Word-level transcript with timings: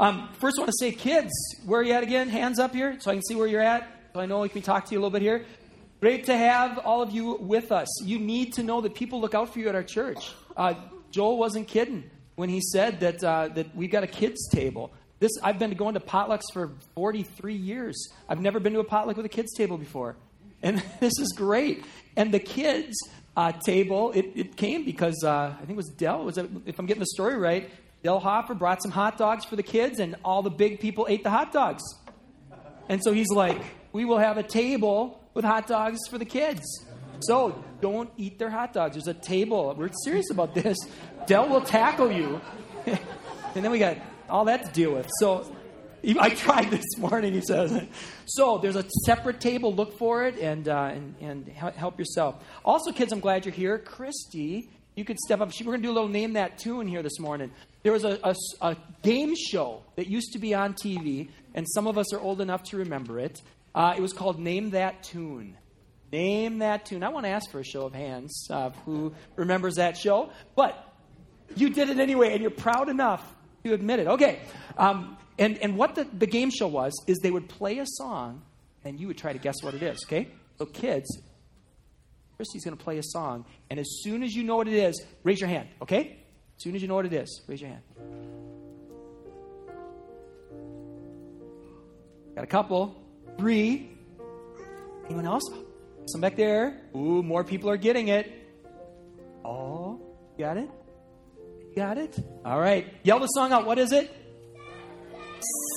Um, 0.00 0.30
first, 0.40 0.56
I 0.56 0.62
want 0.62 0.70
to 0.70 0.78
say, 0.78 0.92
kids, 0.92 1.30
where 1.66 1.82
are 1.82 1.84
you 1.84 1.92
at 1.92 2.02
again? 2.02 2.30
Hands 2.30 2.58
up 2.58 2.72
here 2.72 2.98
so 3.00 3.10
I 3.10 3.14
can 3.14 3.22
see 3.22 3.34
where 3.34 3.46
you're 3.46 3.60
at. 3.60 3.86
So 4.14 4.20
I 4.20 4.24
know 4.24 4.40
we 4.40 4.48
can 4.48 4.62
talk 4.62 4.86
to 4.86 4.92
you 4.92 4.98
a 4.98 5.00
little 5.00 5.10
bit 5.10 5.20
here. 5.20 5.44
Great 6.00 6.24
to 6.24 6.34
have 6.34 6.78
all 6.78 7.02
of 7.02 7.10
you 7.10 7.36
with 7.38 7.70
us. 7.70 7.86
You 8.02 8.18
need 8.18 8.54
to 8.54 8.62
know 8.62 8.80
that 8.80 8.94
people 8.94 9.20
look 9.20 9.34
out 9.34 9.52
for 9.52 9.58
you 9.58 9.68
at 9.68 9.74
our 9.74 9.82
church. 9.82 10.32
Uh, 10.56 10.72
Joel 11.10 11.36
wasn't 11.36 11.68
kidding 11.68 12.10
when 12.36 12.48
he 12.48 12.62
said 12.62 13.00
that 13.00 13.22
uh, 13.22 13.48
that 13.48 13.76
we've 13.76 13.90
got 13.90 14.02
a 14.02 14.06
kids 14.06 14.48
table. 14.48 14.90
This 15.18 15.32
I've 15.42 15.58
been 15.58 15.74
going 15.74 15.92
to 15.92 16.00
potlucks 16.00 16.50
for 16.50 16.72
43 16.94 17.52
years. 17.52 18.08
I've 18.26 18.40
never 18.40 18.58
been 18.58 18.72
to 18.72 18.80
a 18.80 18.84
potluck 18.84 19.18
with 19.18 19.26
a 19.26 19.28
kids 19.28 19.52
table 19.54 19.76
before, 19.76 20.16
and 20.62 20.82
this 21.00 21.12
is 21.18 21.34
great. 21.36 21.84
And 22.16 22.32
the 22.32 22.40
kids 22.40 22.96
uh, 23.36 23.52
table 23.52 24.12
it, 24.12 24.32
it, 24.34 24.56
came 24.56 24.86
because 24.86 25.22
uh, 25.24 25.52
I 25.54 25.58
think 25.58 25.72
it 25.72 25.76
was 25.76 25.90
Dell. 25.90 26.24
Was 26.24 26.38
if 26.38 26.78
I'm 26.78 26.86
getting 26.86 27.00
the 27.00 27.06
story 27.06 27.36
right, 27.36 27.68
Dell 28.02 28.20
Hopper 28.20 28.54
brought 28.54 28.82
some 28.82 28.90
hot 28.90 29.18
dogs 29.18 29.44
for 29.44 29.56
the 29.56 29.62
kids, 29.62 29.98
and 30.00 30.16
all 30.24 30.42
the 30.42 30.50
big 30.50 30.80
people 30.80 31.06
ate 31.08 31.22
the 31.22 31.30
hot 31.30 31.52
dogs. 31.52 31.82
And 32.88 33.00
so 33.02 33.12
he's 33.12 33.30
like, 33.30 33.60
"We 33.92 34.04
will 34.04 34.18
have 34.18 34.38
a 34.38 34.42
table 34.42 35.20
with 35.34 35.44
hot 35.44 35.66
dogs 35.66 35.98
for 36.08 36.18
the 36.18 36.24
kids." 36.24 36.62
So 37.20 37.62
don't 37.80 38.10
eat 38.16 38.38
their 38.38 38.50
hot 38.50 38.72
dogs. 38.72 38.94
There's 38.94 39.08
a 39.08 39.14
table. 39.14 39.74
We're 39.76 39.90
serious 40.04 40.30
about 40.30 40.54
this. 40.54 40.78
Dell 41.26 41.48
will 41.48 41.60
tackle 41.60 42.10
you. 42.10 42.40
and 42.86 42.98
then 43.64 43.70
we 43.70 43.78
got 43.78 43.98
all 44.28 44.46
that 44.46 44.66
to 44.66 44.72
deal 44.72 44.92
with. 44.94 45.08
So 45.18 45.54
I 46.18 46.30
tried 46.30 46.70
this 46.70 46.96
morning, 46.98 47.34
he 47.34 47.40
says. 47.40 47.86
So 48.26 48.58
there's 48.58 48.76
a 48.76 48.84
separate 49.04 49.40
table. 49.40 49.74
Look 49.74 49.98
for 49.98 50.24
it 50.24 50.38
and, 50.38 50.68
uh, 50.68 50.92
and, 50.94 51.14
and 51.20 51.48
help 51.48 51.98
yourself. 51.98 52.42
Also, 52.64 52.92
kids, 52.92 53.12
I'm 53.12 53.20
glad 53.20 53.44
you're 53.44 53.54
here. 53.54 53.78
Christy, 53.78 54.70
you 55.00 55.04
could 55.06 55.18
step 55.18 55.40
up. 55.40 55.50
We're 55.58 55.64
going 55.64 55.80
to 55.80 55.88
do 55.88 55.90
a 55.90 55.94
little 55.94 56.10
name 56.10 56.34
that 56.34 56.58
tune 56.58 56.86
here 56.86 57.02
this 57.02 57.18
morning. 57.18 57.50
There 57.82 57.92
was 57.92 58.04
a, 58.04 58.20
a, 58.22 58.36
a, 58.60 58.76
game 59.02 59.34
show 59.34 59.82
that 59.96 60.08
used 60.08 60.34
to 60.34 60.38
be 60.38 60.54
on 60.54 60.74
TV, 60.74 61.30
and 61.54 61.66
some 61.66 61.86
of 61.86 61.96
us 61.96 62.12
are 62.12 62.20
old 62.20 62.42
enough 62.42 62.62
to 62.64 62.76
remember 62.76 63.18
it. 63.18 63.40
Uh, 63.74 63.94
it 63.96 64.02
was 64.02 64.12
called 64.12 64.38
Name 64.38 64.70
That 64.70 65.02
Tune. 65.02 65.56
Name 66.12 66.58
that 66.58 66.84
tune. 66.84 67.02
I 67.02 67.08
want 67.08 67.24
to 67.24 67.30
ask 67.30 67.50
for 67.50 67.60
a 67.60 67.64
show 67.64 67.86
of 67.86 67.94
hands 67.94 68.48
of 68.50 68.76
who 68.84 69.14
remembers 69.36 69.76
that 69.76 69.96
show, 69.96 70.30
but 70.56 70.76
you 71.54 71.70
did 71.70 71.88
it 71.88 71.98
anyway, 71.98 72.32
and 72.32 72.42
you're 72.42 72.50
proud 72.50 72.88
enough 72.88 73.24
to 73.64 73.72
admit 73.72 74.00
it. 74.00 74.06
Okay. 74.06 74.40
Um, 74.76 75.16
and, 75.38 75.56
and 75.58 75.76
what 75.76 75.94
the, 75.94 76.04
the 76.04 76.26
game 76.26 76.50
show 76.50 76.66
was, 76.66 76.92
is 77.06 77.18
they 77.20 77.30
would 77.30 77.48
play 77.48 77.78
a 77.78 77.86
song, 77.86 78.42
and 78.84 79.00
you 79.00 79.06
would 79.06 79.18
try 79.18 79.32
to 79.32 79.38
guess 79.38 79.62
what 79.62 79.72
it 79.72 79.82
is, 79.82 80.04
okay? 80.04 80.28
So, 80.58 80.66
kids, 80.66 81.06
Christy's 82.40 82.64
going 82.64 82.74
to 82.74 82.82
play 82.82 82.96
a 82.96 83.02
song, 83.02 83.44
and 83.68 83.78
as 83.78 84.00
soon 84.00 84.22
as 84.22 84.34
you 84.34 84.42
know 84.42 84.56
what 84.56 84.66
it 84.66 84.72
is, 84.72 85.04
raise 85.24 85.38
your 85.38 85.50
hand, 85.50 85.68
okay? 85.82 86.16
As 86.56 86.62
soon 86.62 86.74
as 86.74 86.80
you 86.80 86.88
know 86.88 86.94
what 86.94 87.04
it 87.04 87.12
is, 87.12 87.42
raise 87.46 87.60
your 87.60 87.68
hand. 87.68 87.82
Got 92.34 92.44
a 92.44 92.46
couple. 92.46 92.96
Three. 93.36 93.90
Anyone 95.04 95.26
else? 95.26 95.42
Some 96.06 96.22
back 96.22 96.34
there. 96.34 96.80
Ooh, 96.96 97.22
more 97.22 97.44
people 97.44 97.68
are 97.68 97.76
getting 97.76 98.08
it. 98.08 98.32
Oh, 99.44 100.00
got 100.38 100.56
it? 100.56 100.70
Got 101.76 101.98
it? 101.98 102.18
All 102.42 102.58
right. 102.58 102.86
Yell 103.02 103.20
the 103.20 103.26
song 103.26 103.52
out. 103.52 103.66
What 103.66 103.78
is 103.78 103.92
it? 103.92 104.10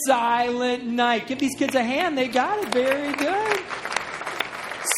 Silent 0.07 0.85
Night. 0.85 1.27
Give 1.27 1.39
these 1.39 1.57
kids 1.57 1.75
a 1.75 1.83
hand. 1.83 2.17
They 2.17 2.29
got 2.29 2.57
it. 2.59 2.71
Very 2.71 3.11
good. 3.11 3.59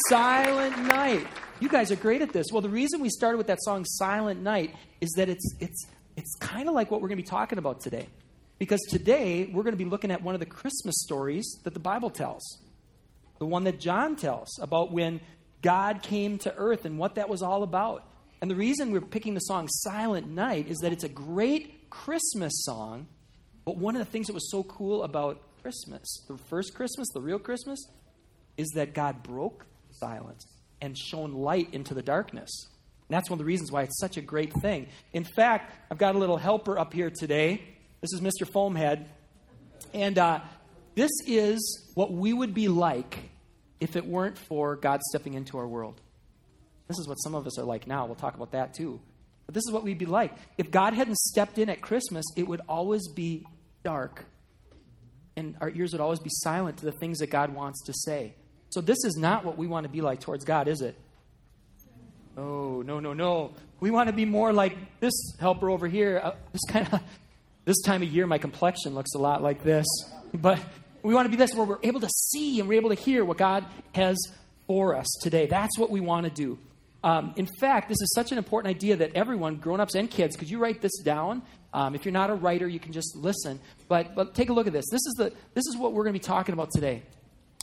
Silent 0.08 0.86
Night. 0.86 1.26
You 1.58 1.70
guys 1.70 1.90
are 1.90 1.96
great 1.96 2.20
at 2.20 2.34
this. 2.34 2.48
Well, 2.52 2.60
the 2.60 2.68
reason 2.68 3.00
we 3.00 3.08
started 3.08 3.38
with 3.38 3.46
that 3.46 3.62
song 3.62 3.86
Silent 3.86 4.42
Night 4.42 4.74
is 5.00 5.10
that 5.16 5.30
it's 5.30 5.54
it's 5.58 5.86
it's 6.14 6.34
kind 6.38 6.68
of 6.68 6.74
like 6.74 6.90
what 6.90 7.00
we're 7.00 7.08
going 7.08 7.16
to 7.16 7.22
be 7.22 7.28
talking 7.28 7.56
about 7.56 7.80
today. 7.80 8.08
Because 8.58 8.80
today 8.90 9.48
we're 9.50 9.62
going 9.62 9.72
to 9.72 9.82
be 9.82 9.88
looking 9.88 10.10
at 10.10 10.22
one 10.22 10.34
of 10.34 10.40
the 10.40 10.46
Christmas 10.46 10.94
stories 11.04 11.58
that 11.64 11.72
the 11.72 11.80
Bible 11.80 12.10
tells 12.10 12.42
the 13.38 13.46
one 13.46 13.64
that 13.64 13.80
John 13.80 14.16
tells 14.16 14.58
about 14.60 14.92
when 14.92 15.20
God 15.62 16.02
came 16.02 16.38
to 16.38 16.54
earth 16.56 16.84
and 16.84 16.98
what 16.98 17.16
that 17.16 17.28
was 17.28 17.42
all 17.42 17.62
about. 17.62 18.06
And 18.40 18.50
the 18.50 18.54
reason 18.54 18.92
we're 18.92 19.00
picking 19.00 19.34
the 19.34 19.40
song 19.40 19.68
Silent 19.68 20.28
Night 20.28 20.68
is 20.68 20.78
that 20.78 20.92
it's 20.92 21.04
a 21.04 21.08
great 21.08 21.90
Christmas 21.90 22.52
song, 22.64 23.08
but 23.64 23.76
one 23.76 23.94
of 23.94 23.98
the 23.98 24.10
things 24.10 24.26
that 24.28 24.34
was 24.34 24.50
so 24.50 24.62
cool 24.62 25.02
about 25.02 25.40
Christmas, 25.62 26.22
the 26.28 26.36
first 26.36 26.74
Christmas, 26.74 27.08
the 27.12 27.20
real 27.20 27.38
Christmas, 27.38 27.78
is 28.56 28.68
that 28.74 28.94
God 28.94 29.22
broke 29.22 29.66
silence 29.90 30.55
and 30.80 30.96
shone 30.96 31.32
light 31.32 31.68
into 31.72 31.94
the 31.94 32.02
darkness. 32.02 32.50
And 33.08 33.16
that's 33.16 33.30
one 33.30 33.36
of 33.36 33.38
the 33.38 33.44
reasons 33.44 33.70
why 33.70 33.82
it's 33.82 33.98
such 34.00 34.16
a 34.16 34.20
great 34.20 34.52
thing. 34.52 34.88
In 35.12 35.24
fact, 35.24 35.72
I've 35.90 35.98
got 35.98 36.14
a 36.14 36.18
little 36.18 36.36
helper 36.36 36.78
up 36.78 36.92
here 36.92 37.10
today. 37.10 37.62
This 38.00 38.12
is 38.12 38.20
Mr. 38.20 38.50
Foamhead. 38.50 39.06
And 39.94 40.18
uh, 40.18 40.40
this 40.94 41.10
is 41.26 41.90
what 41.94 42.12
we 42.12 42.32
would 42.32 42.54
be 42.54 42.68
like 42.68 43.30
if 43.80 43.96
it 43.96 44.06
weren't 44.06 44.38
for 44.38 44.76
God 44.76 45.02
stepping 45.02 45.34
into 45.34 45.58
our 45.58 45.68
world. 45.68 46.00
This 46.88 46.98
is 46.98 47.06
what 47.08 47.16
some 47.16 47.34
of 47.34 47.46
us 47.46 47.58
are 47.58 47.64
like 47.64 47.86
now. 47.86 48.06
We'll 48.06 48.14
talk 48.14 48.34
about 48.34 48.52
that 48.52 48.74
too. 48.74 49.00
But 49.46 49.54
this 49.54 49.62
is 49.66 49.72
what 49.72 49.84
we'd 49.84 49.98
be 49.98 50.06
like. 50.06 50.34
If 50.58 50.70
God 50.70 50.92
hadn't 50.92 51.16
stepped 51.16 51.58
in 51.58 51.68
at 51.68 51.80
Christmas, 51.80 52.24
it 52.36 52.48
would 52.48 52.60
always 52.68 53.08
be 53.08 53.44
dark. 53.84 54.24
And 55.36 55.56
our 55.60 55.70
ears 55.70 55.92
would 55.92 56.00
always 56.00 56.18
be 56.18 56.30
silent 56.30 56.78
to 56.78 56.86
the 56.86 56.92
things 56.92 57.18
that 57.18 57.28
God 57.28 57.54
wants 57.54 57.84
to 57.84 57.92
say. 57.94 58.34
So 58.76 58.82
this 58.82 59.04
is 59.04 59.16
not 59.16 59.42
what 59.42 59.56
we 59.56 59.66
want 59.66 59.84
to 59.84 59.88
be 59.88 60.02
like 60.02 60.20
towards 60.20 60.44
God, 60.44 60.68
is 60.68 60.82
it? 60.82 60.94
Oh, 62.36 62.82
no, 62.82 63.00
no, 63.00 63.14
no. 63.14 63.54
We 63.80 63.90
want 63.90 64.08
to 64.08 64.12
be 64.12 64.26
more 64.26 64.52
like 64.52 64.76
this 65.00 65.14
helper 65.40 65.70
over 65.70 65.88
here. 65.88 66.20
Uh, 66.22 66.34
this 66.52 66.60
kind 66.68 66.86
of 66.92 67.00
this 67.64 67.80
time 67.80 68.02
of 68.02 68.10
year 68.10 68.26
my 68.26 68.36
complexion 68.36 68.94
looks 68.94 69.14
a 69.14 69.18
lot 69.18 69.42
like 69.42 69.64
this. 69.64 69.86
But 70.34 70.58
we 71.02 71.14
want 71.14 71.24
to 71.24 71.30
be 71.30 71.38
this 71.38 71.54
where 71.54 71.64
we're 71.64 71.78
able 71.82 72.00
to 72.00 72.08
see 72.10 72.60
and 72.60 72.68
we're 72.68 72.74
able 72.74 72.90
to 72.90 72.96
hear 72.96 73.24
what 73.24 73.38
God 73.38 73.64
has 73.94 74.18
for 74.66 74.94
us 74.94 75.06
today. 75.22 75.46
That's 75.46 75.78
what 75.78 75.88
we 75.88 76.00
want 76.00 76.24
to 76.24 76.30
do. 76.30 76.58
Um, 77.02 77.32
in 77.36 77.48
fact, 77.58 77.88
this 77.88 78.02
is 78.02 78.12
such 78.14 78.30
an 78.30 78.36
important 78.36 78.76
idea 78.76 78.96
that 78.96 79.12
everyone, 79.14 79.56
grown 79.56 79.80
ups 79.80 79.94
and 79.94 80.10
kids, 80.10 80.36
could 80.36 80.50
you 80.50 80.58
write 80.58 80.82
this 80.82 80.98
down? 80.98 81.40
Um, 81.72 81.94
if 81.94 82.04
you're 82.04 82.12
not 82.12 82.28
a 82.28 82.34
writer, 82.34 82.68
you 82.68 82.78
can 82.78 82.92
just 82.92 83.16
listen. 83.16 83.58
But, 83.88 84.14
but 84.14 84.34
take 84.34 84.50
a 84.50 84.52
look 84.52 84.66
at 84.66 84.74
this. 84.74 84.84
This 84.90 85.06
is, 85.06 85.14
the, 85.16 85.32
this 85.54 85.64
is 85.66 85.78
what 85.78 85.94
we're 85.94 86.04
going 86.04 86.12
to 86.12 86.20
be 86.20 86.22
talking 86.22 86.52
about 86.52 86.72
today. 86.72 87.04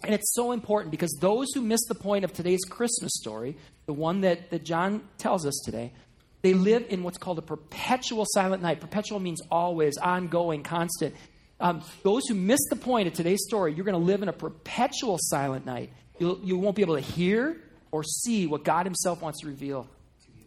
And 0.03 0.13
it's 0.13 0.33
so 0.33 0.51
important 0.51 0.91
because 0.91 1.11
those 1.21 1.47
who 1.53 1.61
miss 1.61 1.79
the 1.87 1.95
point 1.95 2.25
of 2.25 2.33
today's 2.33 2.63
Christmas 2.69 3.11
story, 3.15 3.55
the 3.85 3.93
one 3.93 4.21
that, 4.21 4.49
that 4.49 4.63
John 4.63 5.01
tells 5.17 5.45
us 5.45 5.61
today, 5.63 5.93
they 6.41 6.53
live 6.53 6.85
in 6.89 7.03
what's 7.03 7.17
called 7.17 7.39
a 7.39 7.41
perpetual 7.41 8.25
silent 8.27 8.61
night. 8.61 8.81
Perpetual 8.81 9.19
means 9.19 9.41
always, 9.49 9.97
ongoing, 9.97 10.61
constant. 10.61 11.15
Um, 11.59 11.81
those 12.03 12.23
who 12.27 12.35
miss 12.35 12.59
the 12.69 12.75
point 12.75 13.07
of 13.07 13.13
today's 13.13 13.43
story, 13.47 13.73
you're 13.73 13.85
going 13.85 13.99
to 13.99 14.05
live 14.05 14.21
in 14.21 14.27
a 14.27 14.33
perpetual 14.33 15.17
silent 15.19 15.65
night. 15.65 15.91
You'll, 16.19 16.39
you 16.43 16.57
won't 16.57 16.75
be 16.75 16.81
able 16.81 16.95
to 16.95 17.01
hear 17.01 17.61
or 17.91 18.03
see 18.03 18.45
what 18.45 18.65
God 18.65 18.85
Himself 18.85 19.21
wants 19.21 19.39
to 19.41 19.47
reveal 19.47 19.83
to 19.83 20.31
you. 20.37 20.45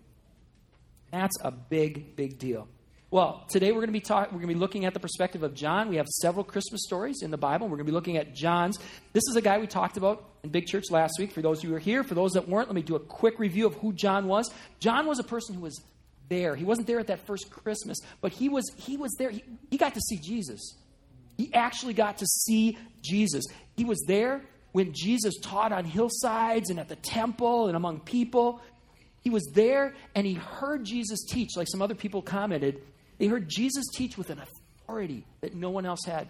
That's 1.10 1.36
a 1.40 1.50
big, 1.50 2.14
big 2.14 2.38
deal. 2.38 2.68
Well, 3.08 3.44
today 3.48 3.70
we're 3.70 3.78
going 3.78 3.86
to 3.86 3.92
be 3.92 4.00
talking. 4.00 4.34
We're 4.34 4.40
going 4.42 4.48
to 4.48 4.54
be 4.54 4.60
looking 4.60 4.84
at 4.84 4.92
the 4.92 4.98
perspective 4.98 5.44
of 5.44 5.54
John. 5.54 5.88
We 5.88 5.94
have 5.96 6.08
several 6.08 6.42
Christmas 6.42 6.82
stories 6.82 7.22
in 7.22 7.30
the 7.30 7.36
Bible. 7.36 7.68
We're 7.68 7.76
going 7.76 7.86
to 7.86 7.92
be 7.92 7.94
looking 7.94 8.16
at 8.16 8.34
John's. 8.34 8.80
This 9.12 9.22
is 9.30 9.36
a 9.36 9.40
guy 9.40 9.58
we 9.58 9.68
talked 9.68 9.96
about 9.96 10.24
in 10.42 10.50
Big 10.50 10.66
Church 10.66 10.90
last 10.90 11.12
week. 11.20 11.30
For 11.30 11.40
those 11.40 11.62
who 11.62 11.72
are 11.72 11.78
here, 11.78 12.02
for 12.02 12.16
those 12.16 12.32
that 12.32 12.48
weren't, 12.48 12.66
let 12.66 12.74
me 12.74 12.82
do 12.82 12.96
a 12.96 13.00
quick 13.00 13.38
review 13.38 13.64
of 13.64 13.74
who 13.76 13.92
John 13.92 14.26
was. 14.26 14.52
John 14.80 15.06
was 15.06 15.20
a 15.20 15.24
person 15.24 15.54
who 15.54 15.60
was 15.60 15.80
there. 16.28 16.56
He 16.56 16.64
wasn't 16.64 16.88
there 16.88 16.98
at 16.98 17.06
that 17.06 17.24
first 17.24 17.48
Christmas, 17.48 17.96
but 18.20 18.32
he 18.32 18.48
was. 18.48 18.68
He 18.76 18.96
was 18.96 19.14
there. 19.20 19.30
He, 19.30 19.44
he 19.70 19.76
got 19.76 19.94
to 19.94 20.00
see 20.00 20.18
Jesus. 20.18 20.74
He 21.36 21.54
actually 21.54 21.94
got 21.94 22.18
to 22.18 22.26
see 22.26 22.76
Jesus. 23.02 23.44
He 23.76 23.84
was 23.84 24.02
there 24.08 24.42
when 24.72 24.92
Jesus 24.92 25.36
taught 25.40 25.70
on 25.70 25.84
hillsides 25.84 26.70
and 26.70 26.80
at 26.80 26.88
the 26.88 26.96
temple 26.96 27.68
and 27.68 27.76
among 27.76 28.00
people. 28.00 28.60
He 29.22 29.30
was 29.30 29.48
there 29.54 29.94
and 30.16 30.26
he 30.26 30.34
heard 30.34 30.84
Jesus 30.84 31.24
teach, 31.24 31.56
like 31.56 31.68
some 31.70 31.82
other 31.82 31.94
people 31.94 32.20
commented. 32.20 32.82
They 33.18 33.26
heard 33.26 33.48
Jesus 33.48 33.86
teach 33.94 34.18
with 34.18 34.30
an 34.30 34.40
authority 34.40 35.24
that 35.40 35.54
no 35.54 35.70
one 35.70 35.86
else 35.86 36.04
had. 36.04 36.28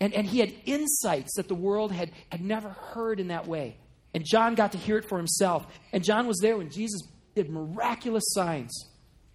And, 0.00 0.14
and 0.14 0.26
he 0.26 0.38
had 0.38 0.52
insights 0.64 1.34
that 1.36 1.48
the 1.48 1.54
world 1.54 1.92
had, 1.92 2.12
had 2.30 2.40
never 2.40 2.70
heard 2.70 3.20
in 3.20 3.28
that 3.28 3.46
way. 3.46 3.76
And 4.14 4.24
John 4.24 4.54
got 4.54 4.72
to 4.72 4.78
hear 4.78 4.96
it 4.98 5.08
for 5.08 5.18
himself. 5.18 5.66
And 5.92 6.04
John 6.04 6.26
was 6.26 6.38
there 6.40 6.56
when 6.56 6.70
Jesus 6.70 7.02
did 7.34 7.50
miraculous 7.50 8.24
signs. 8.28 8.86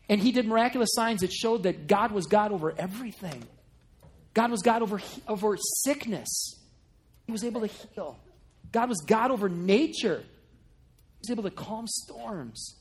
And 0.10 0.22
he 0.22 0.32
did 0.32 0.48
miraculous 0.48 0.90
signs 0.94 1.22
that 1.22 1.32
showed 1.32 1.64
that 1.64 1.88
God 1.88 2.12
was 2.12 2.28
God 2.28 2.52
over 2.52 2.74
everything. 2.78 3.44
God 4.34 4.52
was 4.52 4.62
God 4.62 4.82
over, 4.82 5.02
over 5.28 5.58
sickness. 5.84 6.60
He 7.26 7.32
was 7.32 7.44
able 7.44 7.62
to 7.62 7.68
heal. 7.68 8.18
God 8.72 8.90
was 8.90 9.02
God 9.02 9.32
over 9.32 9.48
nature. 9.48 10.18
He 10.22 11.20
was 11.20 11.30
able 11.30 11.44
to 11.44 11.52
calm 11.52 11.88
storms. 11.88 12.78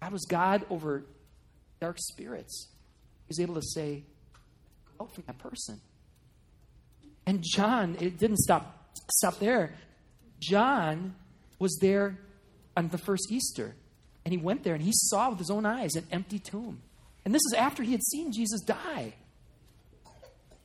God 0.00 0.12
was 0.12 0.24
God 0.24 0.64
over 0.70 1.04
dark 1.82 1.96
spirits. 1.98 2.68
He's 3.26 3.40
able 3.40 3.56
to 3.56 3.62
say, 3.62 4.04
oh, 5.00 5.04
out 5.04 5.14
from 5.14 5.24
that 5.26 5.38
person. 5.38 5.80
And 7.26 7.42
John, 7.42 7.96
it 7.98 8.18
didn't 8.18 8.38
stop, 8.38 8.96
stop 9.10 9.40
there. 9.40 9.74
John 10.38 11.16
was 11.58 11.76
there 11.80 12.18
on 12.76 12.88
the 12.88 12.98
first 12.98 13.32
Easter. 13.32 13.74
And 14.24 14.32
he 14.32 14.38
went 14.38 14.62
there 14.62 14.74
and 14.74 14.82
he 14.82 14.92
saw 14.94 15.30
with 15.30 15.40
his 15.40 15.50
own 15.50 15.66
eyes 15.66 15.96
an 15.96 16.06
empty 16.12 16.38
tomb. 16.38 16.80
And 17.24 17.34
this 17.34 17.42
is 17.50 17.54
after 17.58 17.82
he 17.82 17.90
had 17.90 18.02
seen 18.04 18.32
Jesus 18.32 18.60
die. 18.60 19.14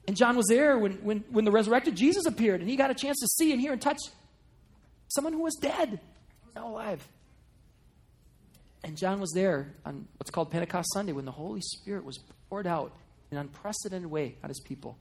And 0.08 0.16
John 0.16 0.38
was 0.38 0.46
there 0.48 0.78
when, 0.78 0.94
when, 1.04 1.24
when 1.32 1.46
the 1.46 1.52
resurrected 1.52 1.96
Jesus 1.96 2.28
appeared, 2.28 2.62
and 2.62 2.70
he 2.70 2.76
got 2.76 2.92
a 2.92 2.96
chance 2.96 3.20
to 3.20 3.28
see 3.28 3.52
and 3.52 3.60
hear 3.60 3.74
and 3.74 3.82
touch 3.82 4.00
someone 5.10 5.34
who 5.34 5.42
was 5.42 5.56
dead, 5.56 6.00
now 6.56 6.68
alive. 6.68 7.06
And 8.88 8.96
John 8.96 9.20
was 9.20 9.34
there 9.34 9.74
on 9.86 10.08
what's 10.18 10.32
called 10.32 10.50
Pentecost 10.50 10.94
Sunday 10.94 11.12
when 11.12 11.26
the 11.26 11.32
Holy 11.32 11.60
Spirit 11.60 12.06
was 12.06 12.20
poured 12.50 12.66
out 12.66 12.94
in 13.30 13.38
an 13.38 13.46
unprecedented 13.46 14.10
way 14.10 14.38
on 14.42 14.50
his 14.50 14.62
people. 14.62 14.98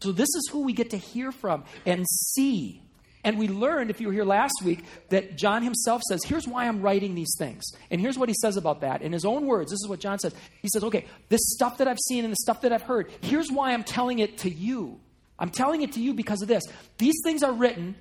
So, 0.00 0.12
this 0.12 0.28
is 0.28 0.48
who 0.52 0.62
we 0.62 0.72
get 0.72 0.90
to 0.90 0.96
hear 0.96 1.32
from 1.32 1.64
and 1.84 2.06
see. 2.08 2.80
And 3.24 3.36
we 3.36 3.48
learned, 3.48 3.90
if 3.90 4.00
you 4.00 4.06
were 4.06 4.12
here 4.12 4.24
last 4.24 4.54
week, 4.64 4.84
that 5.08 5.36
John 5.36 5.64
himself 5.64 6.00
says, 6.08 6.22
Here's 6.24 6.46
why 6.46 6.68
I'm 6.68 6.80
writing 6.80 7.16
these 7.16 7.34
things. 7.36 7.64
And 7.90 8.00
here's 8.00 8.16
what 8.16 8.28
he 8.28 8.34
says 8.40 8.56
about 8.56 8.82
that. 8.82 9.02
In 9.02 9.12
his 9.12 9.24
own 9.24 9.46
words, 9.46 9.72
this 9.72 9.80
is 9.80 9.88
what 9.88 9.98
John 9.98 10.20
says. 10.20 10.32
He 10.62 10.68
says, 10.68 10.84
Okay, 10.84 11.04
this 11.28 11.40
stuff 11.42 11.78
that 11.78 11.88
I've 11.88 11.98
seen 11.98 12.24
and 12.24 12.30
the 12.30 12.36
stuff 12.36 12.60
that 12.60 12.72
I've 12.72 12.82
heard, 12.82 13.10
here's 13.20 13.50
why 13.50 13.72
I'm 13.72 13.82
telling 13.82 14.20
it 14.20 14.38
to 14.38 14.50
you. 14.50 15.00
I'm 15.40 15.50
telling 15.50 15.82
it 15.82 15.92
to 15.94 16.00
you 16.00 16.14
because 16.14 16.40
of 16.40 16.46
this. 16.46 16.62
These 16.98 17.16
things 17.24 17.42
are 17.42 17.52
written, 17.52 17.96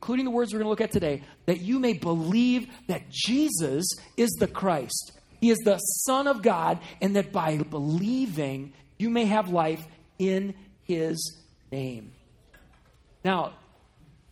including 0.00 0.24
the 0.24 0.30
words 0.30 0.52
we're 0.52 0.60
going 0.60 0.64
to 0.64 0.70
look 0.70 0.80
at 0.80 0.92
today, 0.92 1.22
that 1.44 1.60
you 1.60 1.78
may 1.78 1.92
believe 1.92 2.66
that 2.86 3.10
Jesus 3.10 3.84
is 4.16 4.30
the 4.40 4.46
Christ. 4.46 5.12
He 5.42 5.50
is 5.50 5.58
the 5.58 5.76
Son 5.76 6.26
of 6.26 6.40
God, 6.40 6.78
and 7.02 7.16
that 7.16 7.32
by 7.32 7.58
believing, 7.58 8.72
you 8.98 9.10
may 9.10 9.26
have 9.26 9.50
life 9.50 9.86
in 10.18 10.54
his 10.84 11.36
name. 11.70 12.12
Now, 13.24 13.52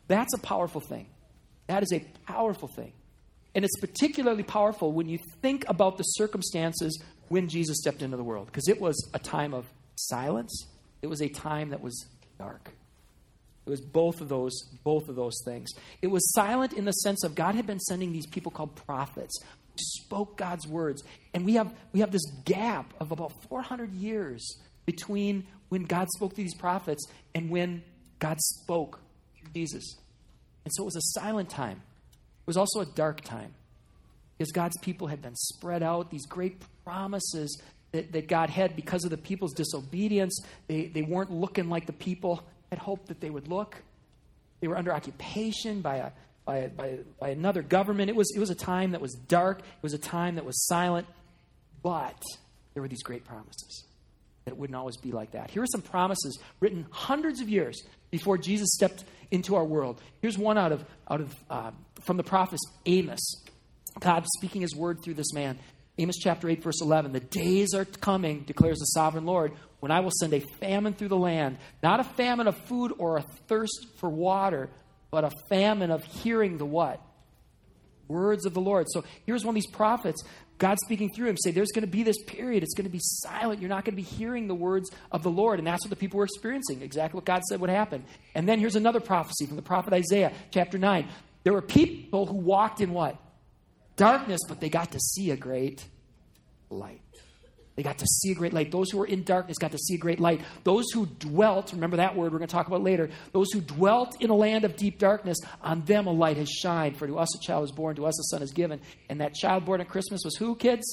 that's 0.07 0.33
a 0.33 0.39
powerful 0.39 0.81
thing. 0.81 1.07
That 1.67 1.83
is 1.83 1.93
a 1.93 2.01
powerful 2.27 2.69
thing. 2.69 2.95
And 3.55 3.63
it's 3.63 3.79
particularly 3.79 4.45
powerful 4.45 4.93
when 4.93 5.07
you 5.07 5.19
think 5.43 5.65
about 5.69 5.99
the 5.99 6.05
circumstances 6.05 6.99
when 7.29 7.49
Jesus 7.49 7.77
stepped 7.79 8.01
into 8.01 8.17
the 8.17 8.25
world, 8.25 8.47
because 8.47 8.69
it 8.69 8.81
was 8.81 8.97
a 9.13 9.19
time 9.19 9.53
of 9.53 9.67
silence, 9.97 10.67
it 11.03 11.09
was 11.09 11.21
a 11.21 11.29
time 11.29 11.71
that 11.71 11.83
was 11.83 12.07
dark. 12.39 12.71
It 13.69 13.71
was 13.71 13.81
both 13.83 14.23
of 14.23 14.31
those, 14.31 14.63
both 14.83 15.11
of 15.11 15.15
those 15.15 15.43
things. 15.45 15.71
It 16.01 16.07
was 16.07 16.33
silent 16.33 16.73
in 16.73 16.87
the 16.87 16.93
sense 16.93 17.23
of 17.23 17.35
God 17.35 17.55
had 17.55 17.67
been 17.67 17.79
sending 17.81 18.13
these 18.13 18.27
people 18.27 18.51
called 18.51 18.75
prophets 18.75 19.39
who 19.43 19.77
spoke 19.79 20.39
God's 20.39 20.67
words. 20.67 21.03
And 21.35 21.45
we 21.45 21.55
have 21.55 21.75
we 21.93 22.01
have 22.01 22.11
this 22.11 22.25
gap 22.47 22.95
of 22.99 23.13
about 23.13 23.33
400 23.51 23.93
years 23.93 24.57
between 24.87 25.47
when 25.69 25.83
God 25.83 26.09
spoke 26.17 26.31
to 26.31 26.37
these 26.37 26.55
prophets 26.55 27.07
and 27.35 27.51
when 27.51 27.83
God 28.19 28.41
spoke 28.41 29.01
Jesus. 29.53 29.97
And 30.65 30.73
so 30.75 30.85
it 30.85 30.87
was 30.87 30.97
a 30.97 31.21
silent 31.21 31.51
time. 31.51 31.83
It 32.41 32.47
was 32.47 32.57
also 32.57 32.81
a 32.81 32.87
dark 32.87 33.21
time 33.21 33.53
because 34.39 34.51
God's 34.51 34.79
people 34.79 35.09
had 35.09 35.21
been 35.21 35.37
spread 35.37 35.83
out, 35.83 36.11
these 36.11 36.25
great 36.25 36.63
promises 36.85 37.61
that, 37.93 38.13
that 38.13 38.29
God 38.29 38.49
had 38.49 38.77
because 38.77 39.05
of 39.05 39.11
the 39.11 39.19
people's 39.19 39.53
disobedience. 39.53 40.41
They, 40.69 40.87
they 40.87 41.03
weren't 41.03 41.31
looking 41.31 41.69
like 41.69 41.85
the 41.85 41.93
people 41.93 42.43
had 42.71 42.79
hoped 42.79 43.09
that 43.09 43.21
they 43.21 43.31
would 43.31 43.49
look. 43.49 43.83
They 44.61 44.69
were 44.69 44.77
under 44.77 44.93
occupation 44.93 45.81
by 45.81 45.97
a 45.97 46.11
by, 46.49 46.67
by, 46.69 46.99
by 47.21 47.29
another 47.29 47.61
government. 47.61 48.09
It 48.09 48.17
was, 48.17 48.33
it 48.35 48.39
was 48.39 48.49
a 48.49 48.55
time 48.55 48.93
that 48.93 49.03
was 49.03 49.13
dark. 49.13 49.59
It 49.59 49.83
was 49.83 49.93
a 49.93 49.99
time 49.99 50.37
that 50.37 50.47
was 50.47 50.67
silent. 50.67 51.07
But 51.83 52.23
there 52.73 52.83
were 52.83 52.89
these 52.89 53.03
great 53.03 53.27
promises 53.27 53.85
that 54.47 54.53
it 54.53 54.57
wouldn't 54.57 54.75
always 54.75 54.97
be 54.97 55.13
like 55.13 55.33
that. 55.33 55.51
Here 55.51 55.63
are 55.63 55.67
some 55.71 55.83
promises 55.83 56.39
written 56.59 56.87
hundreds 56.91 57.43
of 57.43 57.51
years 57.51 57.83
before 58.11 58.39
Jesus 58.39 58.71
stepped 58.73 59.05
into 59.31 59.57
our 59.57 59.65
world. 59.65 60.01
Here's 60.23 60.39
one 60.39 60.57
out 60.57 60.73
of, 60.73 60.85
out 61.11 61.21
of 61.21 61.37
uh, 61.51 61.71
from 62.01 62.17
the 62.17 62.23
prophet 62.23 62.59
Amos. 62.87 63.21
God 64.01 64.25
speaking 64.39 64.63
his 64.63 64.75
word 64.75 65.03
through 65.05 65.15
this 65.15 65.35
man. 65.35 65.59
Amos 65.99 66.17
chapter 66.17 66.49
8, 66.49 66.63
verse 66.63 66.81
11. 66.81 67.13
The 67.13 67.21
days 67.21 67.75
are 67.75 67.85
coming, 67.85 68.41
declares 68.41 68.79
the 68.79 68.87
sovereign 68.87 69.27
Lord, 69.27 69.53
when 69.81 69.93
I 69.93 70.01
will 70.01 70.13
send 70.21 70.33
a 70.33 70.41
famine 70.61 70.95
through 70.95 71.09
the 71.09 71.17
land, 71.17 71.59
not 71.83 72.01
a 72.01 72.05
famine 72.05 72.47
of 72.47 72.57
food 72.67 72.93
or 72.99 73.17
a 73.17 73.23
thirst 73.49 73.87
for 73.99 74.09
water, 74.09 74.71
but 75.11 75.25
a 75.25 75.31
famine 75.49 75.91
of 75.91 76.05
hearing 76.05 76.59
the 76.59 76.65
what? 76.65 77.01
Words 78.07 78.47
of 78.47 78.55
the 78.55 78.61
Lord. 78.61 78.87
So 78.91 79.05
here's 79.27 79.45
one 79.45 79.53
of 79.53 79.55
these 79.57 79.71
prophets 79.71 80.23
God 80.59 80.77
speaking 80.85 81.11
through 81.15 81.29
him 81.29 81.37
say 81.37 81.53
there's 81.53 81.71
going 81.71 81.85
to 81.85 81.91
be 81.91 82.03
this 82.03 82.21
period. 82.25 82.63
It's 82.63 82.75
going 82.75 82.87
to 82.87 82.93
be 82.93 83.01
silent. 83.03 83.61
You're 83.61 83.69
not 83.69 83.85
going 83.85 83.97
to 83.97 84.03
be 84.03 84.03
hearing 84.03 84.49
the 84.49 84.55
words 84.55 84.91
of 85.13 85.23
the 85.23 85.31
Lord. 85.31 85.59
And 85.59 85.67
that's 85.67 85.85
what 85.85 85.91
the 85.91 85.97
people 85.97 86.19
were 86.19 86.25
experiencing. 86.25 86.83
Exactly 86.83 87.17
what 87.17 87.25
God 87.25 87.43
said 87.45 87.61
would 87.61 87.71
happen. 87.71 88.05
And 88.35 88.49
then 88.49 88.59
here's 88.59 88.75
another 88.77 89.01
prophecy 89.01 89.47
from 89.47 89.57
the 89.57 89.63
prophet 89.63 89.93
Isaiah, 89.93 90.33
chapter 90.51 90.77
9. 90.77 91.09
There 91.45 91.53
were 91.53 91.63
people 91.63 92.27
who 92.27 92.37
walked 92.37 92.81
in 92.81 92.93
what? 92.93 93.17
Darkness, 93.99 94.41
but 94.49 94.61
they 94.61 94.71
got 94.71 94.93
to 94.93 94.99
see 94.99 95.33
a 95.33 95.37
great 95.37 95.85
light. 96.71 97.03
They 97.75 97.83
got 97.83 97.99
to 97.99 98.07
see 98.07 98.33
a 98.33 98.35
great 98.35 98.53
light. 98.53 98.73
Those 98.73 98.91
who 98.91 98.99
were 98.99 99.07
in 99.07 99.23
darkness 99.23 99.57
got 99.59 99.73
to 99.73 99.79
see 99.79 99.95
a 99.95 99.99
great 99.99 100.19
light. 100.19 100.41
Those 100.65 100.87
who 100.93 101.07
dwelt, 101.07 101.73
remember 101.73 101.99
that 101.99 102.17
word 102.17 102.33
we're 102.33 102.39
going 102.39 102.49
to 102.49 102.53
talk 102.53 102.67
about 102.67 102.83
later, 102.83 103.11
those 103.33 103.53
who 103.53 103.61
dwelt 103.61 104.17
in 104.21 104.31
a 104.31 104.35
land 104.35 104.65
of 104.65 104.75
deep 104.77 104.99
darkness, 104.99 105.39
on 105.63 105.83
them 105.83 106.07
a 106.07 106.13
light 106.13 106.39
has 106.39 106.49
shined. 106.49 106.97
For 106.97 107.07
to 107.07 107.19
us 107.19 107.33
a 107.37 107.47
child 107.47 107.65
is 107.65 107.73
born, 107.73 107.95
to 107.97 108.07
us 108.07 108.19
a 108.19 108.37
son 108.37 108.43
is 108.43 108.53
given. 108.53 108.81
And 109.09 109.21
that 109.21 109.35
child 109.35 109.65
born 109.65 109.81
at 109.81 109.89
Christmas 109.89 110.23
was 110.25 110.37
who, 110.37 110.57
kids? 110.57 110.85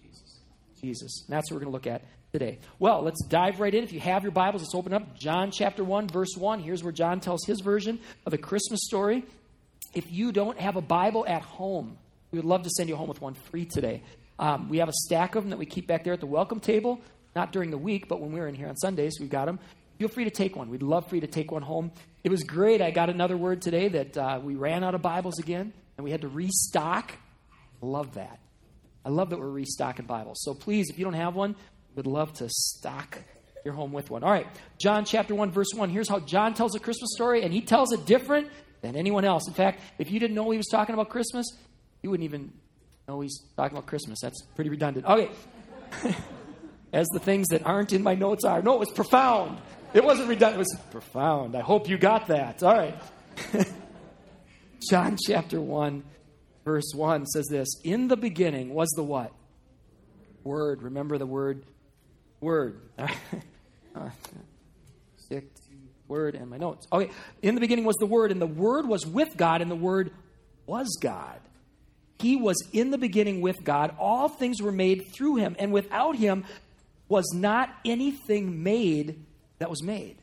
Jesus. 0.00 0.40
Jesus. 0.80 1.24
And 1.28 1.36
that's 1.36 1.50
what 1.50 1.56
we're 1.56 1.64
going 1.66 1.72
to 1.72 1.76
look 1.76 1.86
at 1.86 2.02
today. 2.32 2.58
Well, 2.78 3.02
let's 3.02 3.24
dive 3.24 3.60
right 3.60 3.72
in. 3.72 3.84
If 3.84 3.92
you 3.92 4.00
have 4.00 4.24
your 4.24 4.32
Bibles, 4.32 4.62
let's 4.62 4.74
open 4.74 4.92
up 4.92 5.16
John 5.18 5.52
chapter 5.52 5.84
1, 5.84 6.08
verse 6.08 6.34
1. 6.36 6.60
Here's 6.60 6.82
where 6.82 6.92
John 6.92 7.20
tells 7.20 7.44
his 7.46 7.60
version 7.60 8.00
of 8.26 8.32
the 8.32 8.38
Christmas 8.38 8.80
story. 8.82 9.24
If 9.92 10.12
you 10.12 10.30
don't 10.30 10.58
have 10.58 10.76
a 10.76 10.80
Bible 10.80 11.24
at 11.26 11.42
home, 11.42 11.98
we 12.30 12.38
would 12.38 12.46
love 12.46 12.62
to 12.62 12.70
send 12.70 12.88
you 12.88 12.96
home 12.96 13.08
with 13.08 13.20
one 13.20 13.34
free 13.34 13.64
today. 13.64 14.02
Um, 14.38 14.68
we 14.68 14.78
have 14.78 14.88
a 14.88 14.92
stack 14.92 15.34
of 15.34 15.42
them 15.42 15.50
that 15.50 15.58
we 15.58 15.66
keep 15.66 15.86
back 15.86 16.04
there 16.04 16.12
at 16.12 16.20
the 16.20 16.26
welcome 16.26 16.60
table, 16.60 17.00
not 17.34 17.52
during 17.52 17.70
the 17.70 17.78
week, 17.78 18.08
but 18.08 18.20
when 18.20 18.32
we're 18.32 18.46
in 18.46 18.54
here 18.54 18.68
on 18.68 18.76
Sundays, 18.76 19.18
we've 19.20 19.30
got 19.30 19.46
them. 19.46 19.58
Feel 19.98 20.08
free 20.08 20.24
to 20.24 20.30
take 20.30 20.56
one. 20.56 20.70
We'd 20.70 20.82
love 20.82 21.08
for 21.08 21.16
you 21.16 21.20
to 21.22 21.26
take 21.26 21.50
one 21.50 21.62
home. 21.62 21.92
It 22.22 22.30
was 22.30 22.44
great. 22.44 22.80
I 22.80 22.90
got 22.90 23.10
another 23.10 23.36
word 23.36 23.60
today 23.62 23.88
that 23.88 24.16
uh, 24.16 24.40
we 24.42 24.54
ran 24.54 24.84
out 24.84 24.94
of 24.94 25.02
Bibles 25.02 25.38
again, 25.38 25.72
and 25.96 26.04
we 26.04 26.10
had 26.10 26.22
to 26.22 26.28
restock. 26.28 27.12
Love 27.82 28.14
that. 28.14 28.38
I 29.04 29.08
love 29.08 29.30
that 29.30 29.38
we're 29.38 29.50
restocking 29.50 30.06
Bibles. 30.06 30.40
So 30.42 30.54
please, 30.54 30.88
if 30.88 30.98
you 30.98 31.04
don't 31.04 31.14
have 31.14 31.34
one, 31.34 31.56
would 31.96 32.06
love 32.06 32.32
to 32.34 32.48
stock 32.48 33.18
your 33.64 33.74
home 33.74 33.92
with 33.92 34.10
one. 34.10 34.22
All 34.22 34.30
right, 34.30 34.46
John 34.80 35.04
chapter 35.04 35.34
1, 35.34 35.50
verse 35.50 35.68
1. 35.74 35.90
Here's 35.90 36.08
how 36.08 36.20
John 36.20 36.54
tells 36.54 36.74
a 36.74 36.78
Christmas 36.78 37.10
story, 37.14 37.42
and 37.42 37.52
he 37.52 37.60
tells 37.60 37.92
it 37.92 38.06
different 38.06 38.48
than 38.80 38.96
anyone 38.96 39.24
else. 39.24 39.46
In 39.46 39.54
fact, 39.54 39.80
if 39.98 40.10
you 40.10 40.18
didn't 40.20 40.34
know 40.34 40.50
he 40.50 40.56
was 40.56 40.68
talking 40.68 40.94
about 40.94 41.08
Christmas, 41.08 41.46
you 42.02 42.10
wouldn't 42.10 42.24
even 42.24 42.52
know 43.06 43.20
he's 43.20 43.40
talking 43.56 43.76
about 43.76 43.86
Christmas. 43.86 44.20
That's 44.22 44.42
pretty 44.54 44.70
redundant. 44.70 45.06
Okay. 45.06 45.30
As 46.92 47.06
the 47.12 47.20
things 47.20 47.48
that 47.48 47.64
aren't 47.64 47.92
in 47.92 48.02
my 48.02 48.14
notes 48.14 48.44
are. 48.44 48.62
No, 48.62 48.74
it 48.74 48.80
was 48.80 48.90
profound. 48.90 49.58
It 49.94 50.04
wasn't 50.04 50.28
redundant. 50.28 50.56
It 50.56 50.58
was 50.58 50.76
profound. 50.90 51.56
I 51.56 51.60
hope 51.60 51.88
you 51.88 51.98
got 51.98 52.28
that. 52.28 52.62
All 52.62 52.74
right. 52.74 52.98
John 54.88 55.16
chapter 55.24 55.60
1, 55.60 56.02
verse 56.64 56.92
1 56.94 57.26
says 57.26 57.46
this 57.48 57.68
In 57.84 58.08
the 58.08 58.16
beginning 58.16 58.74
was 58.74 58.88
the 58.96 59.04
what? 59.04 59.32
Word. 60.42 60.82
Remember 60.82 61.18
the 61.18 61.26
word? 61.26 61.64
Word. 62.40 62.80
word 66.10 66.34
and 66.34 66.50
my 66.50 66.58
notes. 66.58 66.86
Okay. 66.92 67.10
In 67.40 67.54
the 67.54 67.60
beginning 67.60 67.84
was 67.84 67.96
the 67.96 68.06
Word, 68.06 68.32
and 68.32 68.42
the 68.42 68.46
Word 68.46 68.86
was 68.86 69.06
with 69.06 69.36
God, 69.36 69.62
and 69.62 69.70
the 69.70 69.76
Word 69.76 70.12
was 70.66 70.98
God. 71.00 71.40
He 72.18 72.36
was 72.36 72.56
in 72.72 72.90
the 72.90 72.98
beginning 72.98 73.40
with 73.40 73.64
God. 73.64 73.94
All 73.98 74.28
things 74.28 74.60
were 74.60 74.72
made 74.72 75.06
through 75.14 75.36
him, 75.36 75.56
and 75.58 75.72
without 75.72 76.16
him 76.16 76.44
was 77.08 77.32
not 77.34 77.70
anything 77.84 78.62
made 78.62 79.24
that 79.58 79.70
was 79.70 79.82
made. 79.82 80.16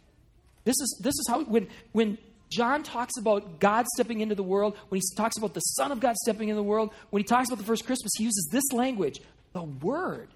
This 0.63 0.75
is, 0.79 0.99
this 1.01 1.13
is 1.13 1.25
how, 1.27 1.43
when, 1.43 1.67
when 1.93 2.17
John 2.49 2.83
talks 2.83 3.17
about 3.17 3.59
God 3.59 3.85
stepping 3.95 4.21
into 4.21 4.35
the 4.35 4.43
world, 4.43 4.77
when 4.89 4.99
he 4.99 5.15
talks 5.15 5.37
about 5.37 5.53
the 5.53 5.61
Son 5.61 5.91
of 5.91 5.99
God 5.99 6.15
stepping 6.17 6.49
into 6.49 6.57
the 6.57 6.63
world, 6.63 6.91
when 7.09 7.21
he 7.21 7.23
talks 7.23 7.49
about 7.49 7.57
the 7.57 7.65
first 7.65 7.85
Christmas, 7.85 8.11
he 8.17 8.25
uses 8.25 8.47
this 8.51 8.71
language 8.73 9.19
the 9.53 9.63
Word 9.63 10.29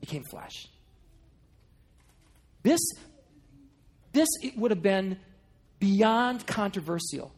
became 0.00 0.24
flesh. 0.24 0.66
This, 2.62 2.80
this 4.12 4.28
it 4.42 4.56
would 4.56 4.70
have 4.70 4.82
been 4.82 5.18
beyond 5.78 6.46
controversial 6.46 7.32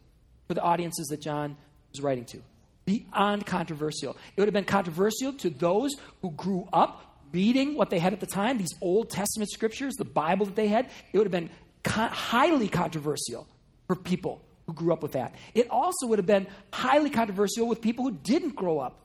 for 0.46 0.54
the 0.54 0.62
audiences 0.62 1.06
that 1.08 1.20
John 1.20 1.56
was 1.90 2.02
writing 2.02 2.24
to 2.26 2.42
beyond 2.84 3.46
controversial. 3.46 4.16
It 4.36 4.40
would 4.40 4.48
have 4.48 4.54
been 4.54 4.64
controversial 4.64 5.32
to 5.34 5.50
those 5.50 5.94
who 6.22 6.30
grew 6.32 6.68
up 6.72 7.20
reading 7.32 7.76
what 7.76 7.90
they 7.90 7.98
had 7.98 8.12
at 8.12 8.20
the 8.20 8.26
time, 8.26 8.58
these 8.58 8.74
Old 8.80 9.10
Testament 9.10 9.50
scriptures, 9.50 9.94
the 9.94 10.04
Bible 10.04 10.46
that 10.46 10.54
they 10.54 10.68
had. 10.68 10.88
It 11.12 11.18
would 11.18 11.26
have 11.26 11.32
been 11.32 11.50
con- 11.82 12.10
highly 12.10 12.68
controversial 12.68 13.46
for 13.86 13.96
people 13.96 14.44
who 14.66 14.72
grew 14.72 14.92
up 14.92 15.02
with 15.02 15.12
that. 15.12 15.34
It 15.54 15.68
also 15.70 16.06
would 16.06 16.18
have 16.18 16.26
been 16.26 16.46
highly 16.72 17.10
controversial 17.10 17.66
with 17.66 17.80
people 17.80 18.04
who 18.04 18.12
didn't 18.12 18.54
grow 18.54 18.78
up 18.78 19.00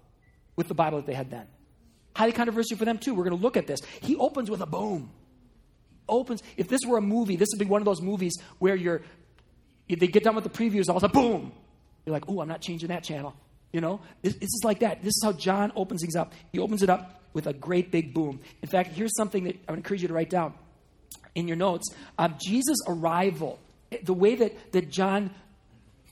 with 0.56 0.68
the 0.68 0.74
Bible 0.74 1.00
that 1.00 1.08
they 1.08 1.14
had 1.14 1.32
then. 1.32 1.48
Highly 2.16 2.34
controversial 2.34 2.78
for 2.78 2.86
them 2.86 2.98
too. 2.98 3.14
We're 3.14 3.24
going 3.24 3.38
to 3.38 3.42
look 3.42 3.58
at 3.58 3.68
this. 3.68 3.82
He 4.02 4.16
opens 4.16 4.50
with 4.50 4.62
a 4.62 4.66
boom. 4.66 5.12
Opens. 6.10 6.42
If 6.58 6.68
this 6.68 6.82
were 6.86 6.98
a 6.98 7.02
movie, 7.02 7.36
this 7.36 7.50
would 7.54 7.60
be 7.60 7.70
one 7.70 7.82
of 7.82 7.86
those 7.86 8.02
movies 8.02 8.36
where 8.60 8.76
you're. 8.76 9.02
They 9.88 10.08
get 10.08 10.24
done 10.24 10.36
with 10.36 10.44
the 10.44 10.50
previews, 10.50 10.88
all 10.88 10.98
of 10.98 11.04
a 11.04 11.08
sudden, 11.08 11.22
boom! 11.22 11.52
You're 12.06 12.14
like, 12.14 12.26
"Oh, 12.28 12.42
I'm 12.42 12.48
not 12.48 12.62
changing 12.62 12.90
that 12.90 13.04
channel." 13.04 13.34
You 13.72 13.82
know, 13.82 14.02
this, 14.22 14.34
this 14.34 14.50
is 14.50 14.62
like 14.64 14.80
that. 14.80 15.02
This 15.02 15.16
is 15.16 15.22
how 15.24 15.32
John 15.32 15.72
opens 15.76 16.02
things 16.02 16.16
up. 16.16 16.34
He 16.52 16.60
opens 16.60 16.84
it 16.84 16.90
up 16.90 17.22
with 17.34 17.48
a 17.48 17.54
great 17.54 17.92
big 17.92 18.14
boom. 18.14 18.40
In 18.62 18.70
fact, 18.70 18.90
here's 18.90 19.16
something 19.16 19.44
that 19.46 19.56
I 19.68 19.72
would 19.72 19.80
encourage 19.80 20.02
you 20.02 20.08
to 20.08 20.14
write 20.14 20.30
down. 20.30 20.54
in 21.36 21.48
your 21.48 21.58
notes, 21.58 21.88
um, 22.18 22.36
Jesus' 22.44 22.78
arrival, 22.88 23.60
the 24.04 24.14
way 24.14 24.36
that, 24.36 24.72
that 24.74 24.90
John 24.90 25.32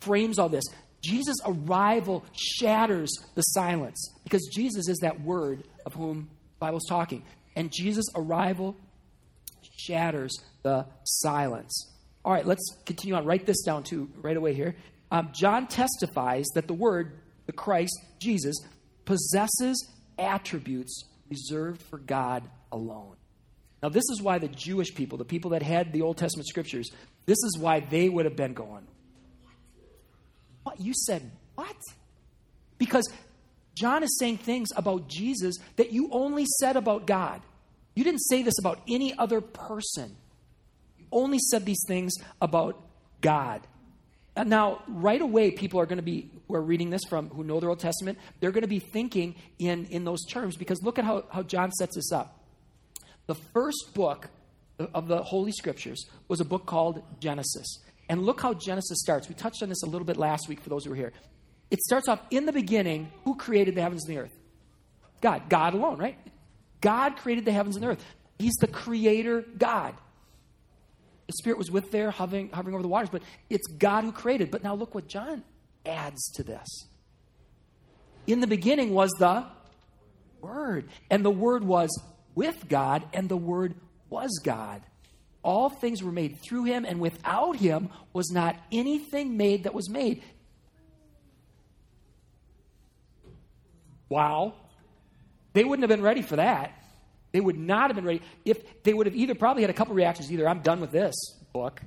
frames 0.01 0.39
all 0.39 0.49
this, 0.49 0.63
Jesus' 1.01 1.37
arrival 1.45 2.23
shatters 2.33 3.09
the 3.35 3.41
silence 3.41 4.13
because 4.23 4.47
Jesus 4.53 4.87
is 4.87 4.97
that 4.99 5.21
word 5.21 5.63
of 5.85 5.93
whom 5.93 6.29
the 6.53 6.59
Bible's 6.59 6.85
talking. 6.87 7.23
And 7.55 7.71
Jesus' 7.71 8.05
arrival 8.15 8.75
shatters 9.77 10.35
the 10.63 10.85
silence. 11.03 11.93
All 12.25 12.33
right, 12.33 12.45
let's 12.45 12.75
continue 12.85 13.15
on. 13.15 13.25
Write 13.25 13.45
this 13.45 13.61
down 13.63 13.83
too, 13.83 14.09
right 14.21 14.35
away 14.35 14.53
here. 14.53 14.75
Um, 15.11 15.29
John 15.33 15.67
testifies 15.67 16.45
that 16.55 16.67
the 16.67 16.73
word, 16.73 17.19
the 17.45 17.53
Christ, 17.53 17.97
Jesus, 18.19 18.57
possesses 19.05 19.89
attributes 20.19 21.05
reserved 21.29 21.81
for 21.81 21.97
God 21.97 22.43
alone. 22.71 23.15
Now, 23.81 23.89
this 23.89 24.03
is 24.11 24.21
why 24.21 24.39
the 24.39 24.47
Jewish 24.47 24.93
people, 24.93 25.17
the 25.17 25.25
people 25.25 25.51
that 25.51 25.61
had 25.61 25.93
the 25.93 26.01
Old 26.01 26.17
Testament 26.17 26.47
scriptures, 26.47 26.89
this 27.25 27.37
is 27.43 27.57
why 27.59 27.79
they 27.79 28.09
would 28.09 28.25
have 28.25 28.35
been 28.35 28.53
going, 28.53 28.87
What? 30.63 30.81
You 30.81 30.93
said 30.93 31.31
what? 31.55 31.75
Because 32.77 33.09
John 33.75 34.03
is 34.03 34.17
saying 34.19 34.37
things 34.39 34.69
about 34.75 35.07
Jesus 35.07 35.55
that 35.75 35.91
you 35.91 36.09
only 36.11 36.45
said 36.59 36.75
about 36.75 37.07
God. 37.07 37.41
You 37.97 38.03
didn't 38.03 38.19
say 38.19 38.43
this 38.43 38.59
about 38.59 38.79
any 38.87 39.17
other 39.17 39.41
person. 39.41 40.15
You 40.99 41.05
only 41.11 41.39
said 41.39 41.65
these 41.65 41.83
things 41.87 42.13
about 42.39 42.79
God. 43.21 43.65
Now, 44.45 44.83
right 44.87 45.19
away, 45.19 45.49
people 45.49 45.79
are 45.79 45.87
going 45.87 45.97
to 45.97 46.03
be, 46.03 46.29
who 46.47 46.53
are 46.53 46.61
reading 46.61 46.91
this 46.91 47.01
from, 47.09 47.29
who 47.29 47.43
know 47.43 47.59
their 47.59 47.69
Old 47.69 47.79
Testament, 47.79 48.19
they're 48.39 48.51
going 48.51 48.61
to 48.61 48.67
be 48.67 48.77
thinking 48.77 49.33
in, 49.57 49.87
in 49.87 50.05
those 50.05 50.23
terms 50.25 50.57
because 50.57 50.83
look 50.83 50.99
at 50.99 51.05
how, 51.05 51.23
how 51.31 51.41
John 51.41 51.71
sets 51.71 51.95
this 51.95 52.11
up. 52.11 52.45
The 53.25 53.33
first 53.33 53.95
book 53.95 54.29
of 54.77 55.07
the 55.07 55.23
Holy 55.23 55.51
Scriptures 55.51 56.05
was 56.27 56.39
a 56.39 56.45
book 56.45 56.67
called 56.67 57.01
Genesis. 57.19 57.79
And 58.09 58.21
look 58.21 58.41
how 58.41 58.53
Genesis 58.53 58.99
starts. 58.99 59.27
We 59.27 59.33
touched 59.33 59.63
on 59.63 59.69
this 59.69 59.81
a 59.81 59.87
little 59.87 60.05
bit 60.05 60.17
last 60.17 60.47
week 60.47 60.61
for 60.61 60.69
those 60.69 60.83
who 60.83 60.91
were 60.91 60.95
here. 60.95 61.13
It 61.71 61.79
starts 61.79 62.07
off 62.07 62.19
in 62.29 62.45
the 62.45 62.53
beginning 62.53 63.11
who 63.23 63.35
created 63.35 63.73
the 63.73 63.81
heavens 63.81 64.05
and 64.05 64.15
the 64.15 64.21
earth? 64.21 64.37
God. 65.19 65.49
God 65.49 65.73
alone, 65.73 65.97
right? 65.97 66.19
God 66.81 67.17
created 67.17 67.45
the 67.45 67.51
heavens 67.51 67.75
and 67.75 67.83
the 67.83 67.89
earth. 67.89 68.05
He's 68.39 68.55
the 68.55 68.67
creator 68.67 69.43
God. 69.57 69.95
The 71.27 71.33
Spirit 71.33 71.57
was 71.57 71.69
with 71.69 71.91
there, 71.91 72.11
hovering, 72.11 72.49
hovering 72.49 72.75
over 72.75 72.81
the 72.81 72.87
waters, 72.87 73.09
but 73.09 73.21
it's 73.49 73.67
God 73.67 74.03
who 74.03 74.11
created. 74.11 74.49
But 74.51 74.63
now 74.63 74.75
look 74.75 74.95
what 74.95 75.07
John 75.07 75.43
adds 75.85 76.31
to 76.35 76.43
this. 76.43 76.67
In 78.25 78.39
the 78.39 78.47
beginning 78.47 78.93
was 78.93 79.11
the 79.19 79.45
Word, 80.41 80.87
and 81.09 81.25
the 81.25 81.31
Word 81.31 81.63
was 81.63 81.89
with 82.35 82.69
God, 82.69 83.03
and 83.13 83.27
the 83.27 83.37
Word 83.37 83.75
was 84.09 84.39
God. 84.43 84.81
All 85.43 85.69
things 85.69 86.03
were 86.03 86.11
made 86.11 86.39
through 86.41 86.65
him, 86.65 86.85
and 86.85 86.99
without 86.99 87.57
him 87.57 87.89
was 88.13 88.31
not 88.31 88.55
anything 88.71 89.37
made 89.37 89.63
that 89.63 89.73
was 89.73 89.89
made. 89.89 90.21
Wow. 94.09 94.53
They 95.57 95.63
wouldn't 95.63 95.81
have 95.81 95.89
been 95.89 96.05
ready 96.05 96.21
for 96.21 96.35
that. 96.35 96.71
They 97.31 97.39
would 97.39 97.57
not 97.57 97.89
have 97.89 97.95
been 97.95 98.05
ready. 98.05 98.21
If 98.45 98.83
they 98.83 98.93
would 98.93 99.07
have 99.07 99.15
either 99.15 99.33
probably 99.33 99.63
had 99.63 99.71
a 99.71 99.73
couple 99.73 99.95
reactions 99.95 100.31
either, 100.31 100.47
I'm 100.47 100.59
done 100.59 100.79
with 100.79 100.91
this 100.91 101.15
book, 101.51 101.81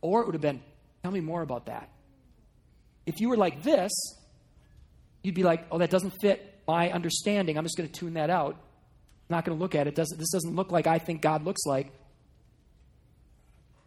or 0.00 0.20
it 0.20 0.26
would 0.26 0.36
have 0.36 0.40
been, 0.40 0.62
tell 1.02 1.10
me 1.10 1.18
more 1.18 1.42
about 1.42 1.66
that. 1.66 1.88
If 3.04 3.20
you 3.20 3.30
were 3.30 3.36
like 3.36 3.64
this, 3.64 3.90
you'd 5.24 5.34
be 5.34 5.42
like, 5.42 5.66
oh, 5.72 5.78
that 5.78 5.90
doesn't 5.90 6.12
fit 6.20 6.60
my 6.68 6.92
understanding. 6.92 7.58
I'm 7.58 7.64
just 7.64 7.76
going 7.76 7.88
to 7.88 7.92
tune 7.92 8.14
that 8.14 8.30
out. 8.30 8.52
I'm 8.52 9.34
not 9.34 9.44
going 9.44 9.58
to 9.58 9.60
look 9.60 9.74
at 9.74 9.88
it. 9.88 9.96
Doesn't, 9.96 10.16
this 10.16 10.30
doesn't 10.30 10.54
look 10.54 10.70
like 10.70 10.86
I 10.86 11.00
think 11.00 11.20
God 11.20 11.42
looks 11.44 11.66
like. 11.66 11.90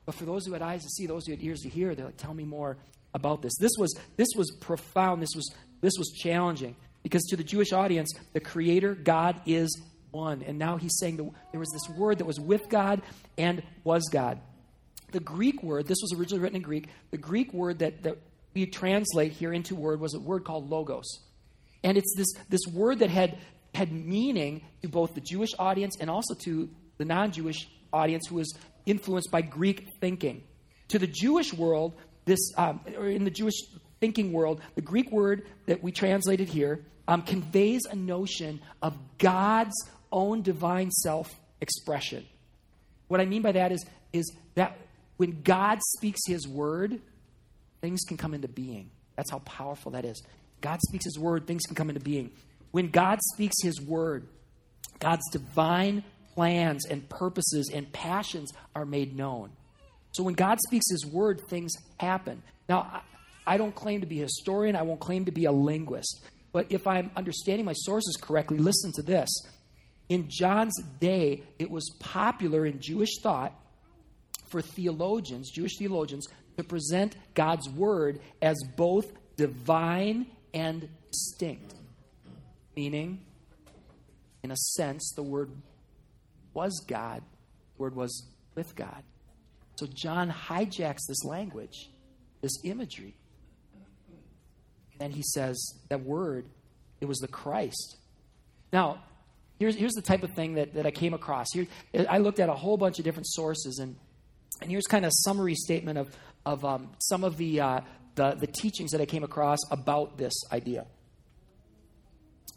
But 0.06 0.16
for 0.16 0.26
those 0.26 0.46
who 0.46 0.52
had 0.52 0.62
eyes 0.62 0.84
to 0.84 0.90
see, 0.90 1.06
those 1.08 1.26
who 1.28 1.32
had 1.32 1.42
ears 1.42 1.62
to 1.62 1.70
hear, 1.70 1.96
they're 1.96 2.08
like, 2.08 2.18
tell 2.18 2.34
me 2.34 2.44
more 2.44 2.76
about 3.14 3.42
this. 3.42 3.54
This 3.58 3.72
was, 3.78 3.98
this 4.18 4.28
was 4.36 4.52
profound. 4.60 5.22
This 5.22 5.34
was, 5.34 5.50
this 5.80 5.94
was 5.98 6.10
challenging. 6.10 6.76
Because 7.04 7.24
to 7.30 7.36
the 7.36 7.44
Jewish 7.44 7.74
audience, 7.74 8.14
the 8.34 8.40
Creator, 8.40 8.96
God, 8.96 9.42
is 9.46 9.82
one. 10.12 10.44
And 10.44 10.58
now 10.60 10.78
he's 10.78 10.98
saying 11.00 11.18
that 11.18 11.30
there 11.52 11.60
was 11.60 11.70
this 11.72 11.98
word 11.98 12.20
that 12.20 12.26
was 12.26 12.40
with 12.40 12.70
God 12.70 13.02
and 13.38 13.64
was 13.84 14.08
God. 14.12 14.40
The 15.12 15.20
Greek 15.20 15.64
word, 15.64 15.88
this 15.88 16.00
was 16.02 16.14
originally 16.18 16.42
written 16.42 16.58
in 16.58 16.62
Greek, 16.62 16.90
the 17.10 17.18
Greek 17.18 17.54
word 17.54 17.80
that, 17.80 18.04
that 18.04 18.18
we 18.54 18.66
translate 18.66 19.32
here 19.32 19.54
into 19.54 19.76
word 19.76 20.00
was 20.00 20.14
a 20.14 20.20
word 20.20 20.44
called 20.44 20.70
logos. 20.70 21.20
And 21.84 21.98
it's 21.98 22.14
this, 22.16 22.34
this 22.50 22.62
word 22.72 23.00
that 23.00 23.10
had, 23.10 23.38
had 23.74 23.92
meaning 23.92 24.64
to 24.82 24.88
both 24.88 25.16
the 25.16 25.22
Jewish 25.22 25.52
audience 25.58 25.98
and 26.00 26.10
also 26.10 26.36
to 26.44 26.70
the 26.98 27.06
non 27.06 27.32
Jewish 27.32 27.68
audience 27.92 28.28
who 28.28 28.36
was 28.36 28.54
influenced 28.86 29.32
by 29.32 29.42
Greek 29.42 29.88
thinking. 30.00 30.44
To 30.90 31.00
the 31.00 31.08
Jewish 31.08 31.54
world, 31.54 31.94
this, 32.26 32.40
um, 32.58 32.82
or 32.98 33.08
in 33.08 33.24
the 33.24 33.32
Jewish 33.32 33.56
thinking 34.02 34.34
world, 34.34 34.60
the 34.76 34.82
Greek 34.82 35.10
word 35.12 35.48
that 35.68 35.82
we 35.82 35.94
translated 35.94 36.50
here 36.50 36.84
um, 37.08 37.22
conveys 37.22 37.82
a 37.90 37.96
notion 37.96 38.60
of 38.82 38.98
God's 39.18 39.76
own 40.12 40.42
divine 40.42 40.92
self 40.92 41.34
expression. 41.62 42.26
What 43.08 43.22
I 43.22 43.26
mean 43.26 43.42
by 43.42 43.54
that 43.54 43.72
is, 43.72 43.86
is 44.12 44.30
that 44.56 44.78
when 45.18 45.42
God 45.44 45.80
speaks 45.98 46.20
his 46.28 46.48
word, 46.48 47.00
things 47.80 48.02
can 48.08 48.18
come 48.18 48.34
into 48.34 48.48
being. 48.48 48.90
That's 49.16 49.32
how 49.32 49.40
powerful 49.40 49.92
that 49.92 50.04
is. 50.04 50.22
God 50.62 50.80
speaks 50.88 51.06
his 51.06 51.18
word, 51.18 51.48
things 51.48 51.64
can 51.66 51.76
come 51.76 51.90
into 51.90 52.02
being. 52.02 52.32
When 52.72 52.90
God 52.90 53.20
speaks 53.34 53.56
his 53.62 53.82
word, 53.82 54.28
God's 55.00 55.28
divine 55.32 56.04
plans 56.34 56.86
and 56.86 57.08
purposes 57.10 57.70
and 57.74 57.92
passions 57.92 58.52
are 58.76 58.86
made 58.86 59.16
known. 59.16 59.52
So 60.14 60.24
when 60.24 60.34
God 60.34 60.60
speaks 60.68 60.86
his 60.90 61.06
word, 61.06 61.42
things 61.50 61.72
happen. 62.00 62.42
Now, 62.70 63.04
I 63.46 63.58
don't 63.58 63.74
claim 63.74 64.02
to 64.02 64.08
be 64.08 64.20
a 64.20 64.24
historian, 64.24 64.76
I 64.76 64.84
won't 64.84 65.00
claim 65.00 65.26
to 65.26 65.32
be 65.32 65.46
a 65.46 65.52
linguist. 65.52 66.22
But 66.52 66.68
if 66.70 66.86
I'm 66.86 67.12
understanding 67.16 67.66
my 67.66 67.74
sources 67.74 68.18
correctly, 68.22 68.58
listen 68.58 68.92
to 68.94 69.02
this. 69.02 69.30
In 70.10 70.28
John's 70.30 70.78
day, 71.00 71.44
it 71.58 71.72
was 71.72 71.90
popular 72.00 72.66
in 72.66 72.82
Jewish 72.82 73.20
thought 73.22 73.54
for 74.50 74.62
theologians, 74.62 75.50
Jewish 75.50 75.78
theologians, 75.78 76.28
to 76.58 76.64
present 76.64 77.16
God's 77.34 77.70
word 77.70 78.20
as 78.42 78.62
both 78.76 79.06
divine 79.38 80.28
and 80.54 80.90
distinct. 81.10 81.74
Meaning, 82.76 83.26
in 84.44 84.52
a 84.52 84.58
sense, 84.58 85.14
the 85.16 85.24
word 85.24 85.52
was 86.54 86.84
God, 86.88 87.24
the 87.78 87.82
word 87.82 87.96
was 87.96 88.28
with 88.56 88.76
God. 88.76 89.04
So 89.78 89.88
John 89.88 90.30
hijacks 90.30 91.08
this 91.08 91.24
language, 91.24 91.90
this 92.42 92.60
imagery. 92.64 93.16
And 95.02 95.12
he 95.12 95.24
says 95.24 95.58
that 95.90 96.06
word, 96.06 96.46
it 97.02 97.06
was 97.06 97.18
the 97.18 97.28
Christ. 97.28 97.98
Now, 98.72 99.04
here's, 99.60 99.76
here's 99.76 99.94
the 99.94 100.02
type 100.02 100.22
of 100.22 100.32
thing 100.36 100.54
that, 100.54 100.76
that 100.76 100.86
I 100.86 100.92
came 100.92 101.16
across. 101.16 101.48
Here, 101.52 101.66
I 102.08 102.20
looked 102.20 102.40
at 102.40 102.50
a 102.50 102.54
whole 102.54 102.78
bunch 102.78 103.00
of 103.00 103.06
different 103.06 103.28
sources, 103.28 103.80
and, 103.80 103.96
and 104.62 104.70
here's 104.70 104.86
kind 104.86 105.04
of 105.04 105.10
a 105.10 105.24
summary 105.24 105.56
statement 105.56 105.98
of, 105.98 106.16
of 106.46 106.64
um, 106.64 106.92
some 107.00 107.24
of 107.24 107.36
the, 107.38 107.60
uh, 107.60 107.82
the, 108.14 108.36
the 108.40 108.46
teachings 108.46 108.92
that 108.92 109.02
I 109.02 109.06
came 109.06 109.24
across 109.24 109.58
about 109.72 110.20
this 110.20 110.34
idea. 110.52 110.86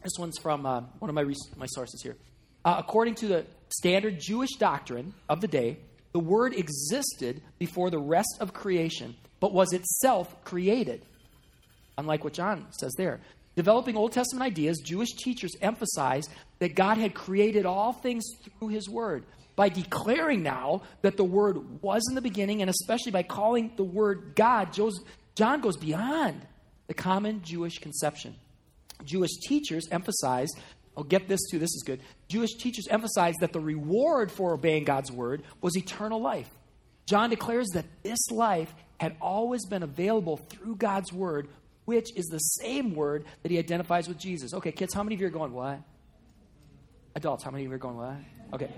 This 0.03 0.13
one's 0.19 0.39
from 0.39 0.67
uh, 0.67 0.83
one 0.99 1.09
of 1.09 1.15
my, 1.15 1.25
my 1.57 1.67
sources 1.67 2.03
here. 2.03 2.17
Uh, 2.63 2.77
according 2.79 3.15
to 3.17 3.27
the 3.27 3.47
standard 3.71 4.21
Jewish 4.21 4.53
doctrine 4.59 5.15
of 5.31 5.41
the 5.41 5.49
day, 5.49 5.79
the 6.13 6.21
Word 6.21 6.53
existed 6.53 7.41
before 7.59 7.89
the 7.89 7.99
rest 7.99 8.37
of 8.41 8.53
creation, 8.53 9.17
but 9.41 9.55
was 9.55 9.73
itself 9.73 10.45
created. 10.45 11.07
Unlike 11.99 12.25
what 12.25 12.33
John 12.33 12.67
says 12.71 12.93
there. 12.97 13.21
Developing 13.57 13.97
Old 13.97 14.13
Testament 14.13 14.45
ideas, 14.45 14.79
Jewish 14.79 15.13
teachers 15.13 15.53
emphasized 15.61 16.31
that 16.59 16.75
God 16.75 16.99
had 16.99 17.15
created 17.15 17.67
all 17.67 17.93
things 17.93 18.25
through 18.59 18.69
His 18.69 18.89
Word. 18.89 19.25
By 19.57 19.69
declaring 19.69 20.43
now 20.43 20.83
that 21.03 21.17
the 21.17 21.25
Word 21.25 21.81
was 21.81 22.03
in 22.09 22.17
the 22.17 22.21
beginning, 22.21 22.61
and 22.63 22.69
especially 22.69 23.13
by 23.13 23.23
calling 23.23 23.71
the 23.77 23.85
Word 23.85 24.33
God, 24.35 24.77
John 25.37 25.61
goes 25.61 25.77
beyond 25.77 26.41
the 26.89 26.95
common 26.95 27.43
Jewish 27.43 27.79
conception. 27.79 28.35
Jewish 29.05 29.31
teachers 29.47 29.87
emphasize, 29.93 30.49
oh, 30.97 31.05
get 31.05 31.29
this 31.29 31.41
too, 31.51 31.61
this 31.61 31.75
is 31.75 31.85
good. 31.87 32.01
Jewish 32.29 32.55
teachers 32.55 32.89
emphasize 32.89 33.35
that 33.41 33.53
the 33.53 33.61
reward 33.61 34.33
for 34.33 34.55
obeying 34.55 34.85
God's 34.85 35.13
word 35.13 35.45
was 35.61 35.77
eternal 35.77 36.21
life. 36.21 36.51
John 37.07 37.31
declares 37.31 37.69
that 37.75 37.85
this 38.03 38.31
life 38.31 38.75
had 38.99 39.17
always 39.21 39.67
been 39.67 39.83
available 39.83 40.39
through 40.39 40.77
God's 40.77 41.13
word, 41.13 41.49
which 41.85 42.15
is 42.17 42.27
the 42.27 42.39
same 42.39 42.95
word 42.95 43.25
that 43.43 43.51
he 43.51 43.59
identifies 43.59 44.09
with 44.09 44.19
Jesus. 44.19 44.55
Okay, 44.55 44.73
kids, 44.73 44.95
how 44.95 45.03
many 45.03 45.15
of 45.15 45.21
you 45.21 45.27
are 45.27 45.31
going, 45.31 45.53
what? 45.53 45.81
Adults, 47.15 47.45
how 47.45 47.51
many 47.51 47.65
of 47.65 47.71
you 47.71 47.75
are 47.75 47.79
going, 47.79 47.97
what? 47.97 48.17
Okay. 48.53 48.71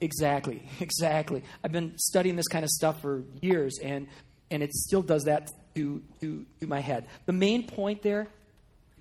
Exactly, 0.00 0.62
exactly. 0.80 1.42
I've 1.62 1.72
been 1.72 1.96
studying 1.96 2.36
this 2.36 2.48
kind 2.48 2.64
of 2.64 2.70
stuff 2.70 3.00
for 3.00 3.22
years, 3.40 3.78
and, 3.82 4.08
and 4.50 4.62
it 4.62 4.72
still 4.72 5.02
does 5.02 5.24
that 5.24 5.50
to, 5.74 6.02
to, 6.20 6.44
to 6.60 6.66
my 6.66 6.80
head. 6.80 7.06
The 7.26 7.32
main 7.32 7.66
point 7.66 8.02
there 8.02 8.28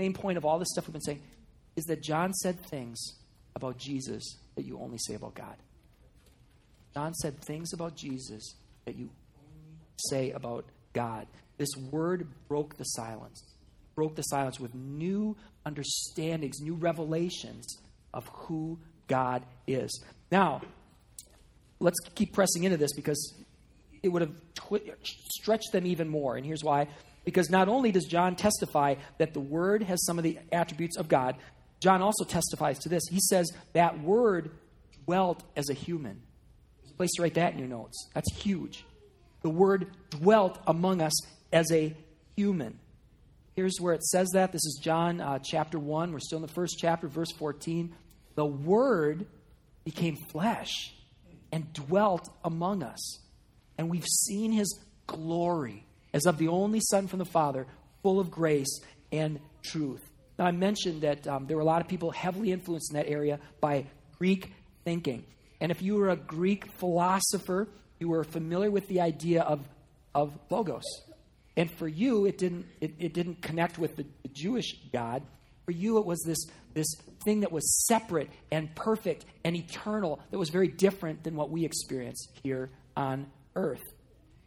main 0.01 0.13
point 0.13 0.35
of 0.35 0.45
all 0.45 0.57
this 0.57 0.69
stuff 0.71 0.87
we've 0.87 0.93
been 0.93 1.01
saying 1.01 1.21
is 1.75 1.85
that 1.85 2.01
John 2.01 2.33
said 2.33 2.59
things 2.59 3.19
about 3.55 3.77
Jesus 3.77 4.37
that 4.55 4.65
you 4.65 4.79
only 4.79 4.97
say 4.97 5.13
about 5.13 5.35
God. 5.35 5.55
John 6.95 7.13
said 7.13 7.39
things 7.39 7.71
about 7.71 7.95
Jesus 7.95 8.55
that 8.85 8.95
you 8.95 9.11
say 9.97 10.31
about 10.31 10.65
God. 10.93 11.27
This 11.61 11.77
word 11.77 12.27
broke 12.47 12.75
the 12.77 12.85
silence, 12.85 13.43
broke 13.93 14.15
the 14.15 14.23
silence 14.23 14.59
with 14.59 14.73
new 14.73 15.37
understandings, 15.63 16.59
new 16.59 16.73
revelations 16.73 17.77
of 18.15 18.27
who 18.29 18.79
God 19.05 19.43
is. 19.67 20.03
Now, 20.31 20.63
let's 21.79 21.99
keep 22.15 22.33
pressing 22.33 22.63
into 22.63 22.77
this 22.77 22.93
because 22.95 23.35
it 24.01 24.09
would 24.09 24.23
have 24.23 24.33
twi- 24.55 24.81
stretched 25.03 25.71
them 25.71 25.85
even 25.85 26.09
more. 26.09 26.35
And 26.35 26.43
here's 26.43 26.63
why. 26.63 26.87
Because 27.25 27.51
not 27.51 27.67
only 27.67 27.91
does 27.91 28.05
John 28.05 28.35
testify 28.35 28.95
that 29.19 29.35
the 29.35 29.39
Word 29.39 29.83
has 29.83 30.03
some 30.07 30.17
of 30.17 30.23
the 30.23 30.39
attributes 30.51 30.97
of 30.97 31.07
God, 31.07 31.35
John 31.79 32.01
also 32.01 32.23
testifies 32.23 32.79
to 32.79 32.89
this. 32.89 33.03
He 33.11 33.19
says 33.19 33.51
that 33.73 34.01
Word 34.01 34.49
dwelt 35.05 35.43
as 35.55 35.69
a 35.69 35.75
human. 35.75 36.23
A 36.89 36.93
place 36.93 37.11
to 37.17 37.21
write 37.21 37.35
that 37.35 37.53
in 37.53 37.59
your 37.59 37.67
notes. 37.67 38.09
That's 38.15 38.33
huge. 38.33 38.83
The 39.43 39.51
Word 39.51 39.91
dwelt 40.09 40.57
among 40.65 41.03
us 41.03 41.13
as 41.51 41.71
a 41.71 41.95
human. 42.35 42.79
Here's 43.55 43.79
where 43.79 43.93
it 43.93 44.03
says 44.03 44.29
that. 44.33 44.51
This 44.51 44.65
is 44.65 44.79
John 44.81 45.19
uh, 45.19 45.39
chapter 45.39 45.77
1. 45.77 46.11
We're 46.11 46.19
still 46.19 46.37
in 46.37 46.41
the 46.43 46.53
first 46.53 46.77
chapter, 46.79 47.07
verse 47.07 47.31
14. 47.33 47.93
The 48.35 48.45
Word 48.45 49.25
became 49.83 50.15
flesh 50.31 50.93
and 51.51 51.71
dwelt 51.73 52.29
among 52.43 52.83
us. 52.83 53.19
And 53.77 53.89
we've 53.89 54.07
seen 54.07 54.51
his 54.51 54.79
glory 55.07 55.85
as 56.13 56.25
of 56.25 56.37
the 56.37 56.47
only 56.47 56.79
Son 56.79 57.07
from 57.07 57.19
the 57.19 57.25
Father, 57.25 57.67
full 58.01 58.19
of 58.19 58.31
grace 58.31 58.79
and 59.11 59.39
truth. 59.63 60.01
Now, 60.39 60.45
I 60.45 60.51
mentioned 60.51 61.01
that 61.01 61.27
um, 61.27 61.45
there 61.45 61.57
were 61.57 61.61
a 61.61 61.65
lot 61.65 61.81
of 61.81 61.87
people 61.87 62.11
heavily 62.11 62.51
influenced 62.51 62.91
in 62.91 62.97
that 62.97 63.07
area 63.09 63.39
by 63.59 63.85
Greek 64.17 64.53
thinking. 64.83 65.25
And 65.59 65.71
if 65.71 65.81
you 65.81 65.95
were 65.95 66.09
a 66.09 66.15
Greek 66.15 66.71
philosopher, 66.79 67.67
you 67.99 68.09
were 68.09 68.23
familiar 68.23 68.71
with 68.71 68.87
the 68.87 69.01
idea 69.01 69.43
of, 69.43 69.67
of 70.15 70.37
logos. 70.49 70.85
And 71.57 71.69
for 71.69 71.87
you, 71.87 72.25
it 72.25 72.37
didn't, 72.37 72.65
it, 72.79 72.93
it 72.99 73.13
didn't 73.13 73.41
connect 73.41 73.77
with 73.77 73.95
the, 73.95 74.05
the 74.23 74.29
Jewish 74.29 74.77
God. 74.93 75.23
For 75.65 75.71
you, 75.71 75.97
it 75.97 76.05
was 76.05 76.21
this, 76.25 76.39
this 76.73 76.87
thing 77.23 77.41
that 77.41 77.51
was 77.51 77.85
separate 77.87 78.29
and 78.51 78.73
perfect 78.75 79.25
and 79.43 79.55
eternal 79.55 80.19
that 80.31 80.37
was 80.37 80.49
very 80.49 80.69
different 80.69 81.23
than 81.23 81.35
what 81.35 81.49
we 81.49 81.65
experience 81.65 82.27
here 82.41 82.69
on 82.95 83.27
earth. 83.55 83.83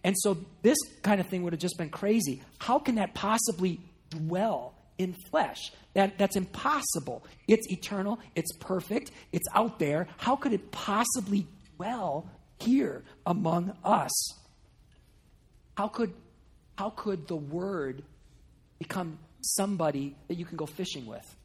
And 0.02 0.14
so 0.18 0.36
this 0.62 0.78
kind 1.02 1.20
of 1.20 1.26
thing 1.28 1.42
would 1.42 1.52
have 1.52 1.60
just 1.60 1.78
been 1.78 1.90
crazy. 1.90 2.42
How 2.58 2.78
can 2.78 2.96
that 2.96 3.14
possibly 3.14 3.80
dwell 4.10 4.74
in 4.98 5.14
flesh? 5.30 5.72
That, 5.94 6.18
that's 6.18 6.36
impossible. 6.36 7.24
It's 7.48 7.70
eternal, 7.70 8.18
it's 8.34 8.52
perfect, 8.58 9.12
it's 9.32 9.46
out 9.54 9.78
there. 9.78 10.08
How 10.18 10.36
could 10.36 10.52
it 10.52 10.72
possibly 10.72 11.46
dwell 11.76 12.28
here 12.58 13.04
among 13.24 13.76
us? 13.82 14.10
How 15.76 15.88
could, 15.88 16.12
how 16.76 16.90
could 16.90 17.28
the 17.28 17.36
word 17.36 18.02
become 18.78 19.18
somebody 19.40 20.16
that 20.28 20.36
you 20.36 20.44
can 20.44 20.56
go 20.56 20.66
fishing 20.66 21.06
with? 21.06 21.36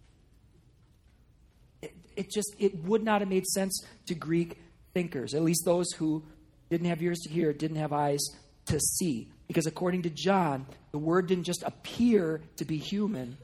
It, 1.82 1.94
it 2.16 2.32
just 2.32 2.56
it 2.60 2.84
would 2.84 3.04
not 3.04 3.22
have 3.22 3.30
made 3.30 3.46
sense 3.46 3.84
to 4.08 4.16
Greek 4.16 4.58
thinkers, 4.94 5.34
at 5.34 5.44
least 5.44 5.64
those 5.66 5.92
who 5.94 6.24
didn't 6.70 6.88
have 6.88 7.02
ears 7.02 7.20
to 7.20 7.30
hear, 7.30 7.54
didn't 7.54 7.78
have 7.78 7.94
eyes 7.94 8.20
to 8.66 8.80
see. 8.80 9.30
Because 9.48 9.66
according 9.66 10.04
to 10.04 10.10
John, 10.10 10.66
the 10.92 10.98
word 10.98 11.28
didn't 11.28 11.46
just 11.46 11.64
appear 11.64 12.42
to 12.58 12.66
be 12.66 12.78
human, 12.78 13.38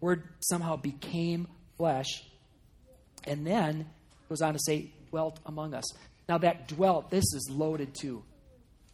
the 0.00 0.04
word 0.04 0.22
somehow 0.40 0.76
became 0.76 1.48
flesh. 1.76 2.24
And 3.24 3.46
then 3.46 3.86
goes 4.28 4.40
on 4.40 4.52
to 4.52 4.60
say, 4.64 4.92
dwelt 5.10 5.40
among 5.46 5.74
us. 5.74 5.84
Now, 6.28 6.38
that 6.38 6.68
dwelt, 6.68 7.10
this 7.10 7.24
is 7.24 7.48
loaded 7.50 7.94
too. 7.94 8.22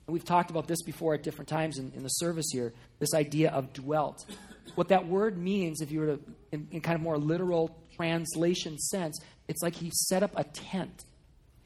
We've 0.07 0.25
talked 0.25 0.51
about 0.51 0.67
this 0.67 0.83
before 0.83 1.15
at 1.15 1.23
different 1.23 1.49
times 1.49 1.79
in, 1.79 1.93
in 1.95 2.03
the 2.03 2.09
service 2.09 2.47
here 2.53 2.75
this 2.99 3.15
idea 3.15 3.51
of 3.51 3.73
dwelt. 3.73 4.27
What 4.75 4.89
that 4.89 5.07
word 5.07 5.39
means, 5.39 5.81
if 5.81 5.91
you 5.91 6.01
were 6.01 6.07
to, 6.07 6.21
in, 6.53 6.69
in 6.73 6.81
kind 6.81 6.95
of 6.97 7.01
more 7.01 7.17
literal 7.17 7.77
translation 7.97 8.79
sense, 8.79 9.19
it's 9.49 9.63
like 9.63 9.75
he 9.75 9.91
set 9.95 10.23
up 10.23 10.33
a 10.37 10.45
tent. 10.45 11.05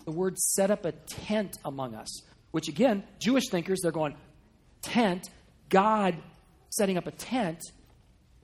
The 0.05 0.13
word 0.13 0.39
set 0.39 0.71
up 0.71 0.85
a 0.85 0.93
tent 0.93 1.59
among 1.65 1.95
us, 1.95 2.23
which 2.53 2.69
again, 2.69 3.03
Jewish 3.19 3.49
thinkers, 3.49 3.81
they're 3.83 3.93
going, 3.93 4.17
tent, 4.83 5.29
God 5.69 6.17
setting 6.71 6.97
up 6.97 7.07
a 7.07 7.13
tent. 7.13 7.61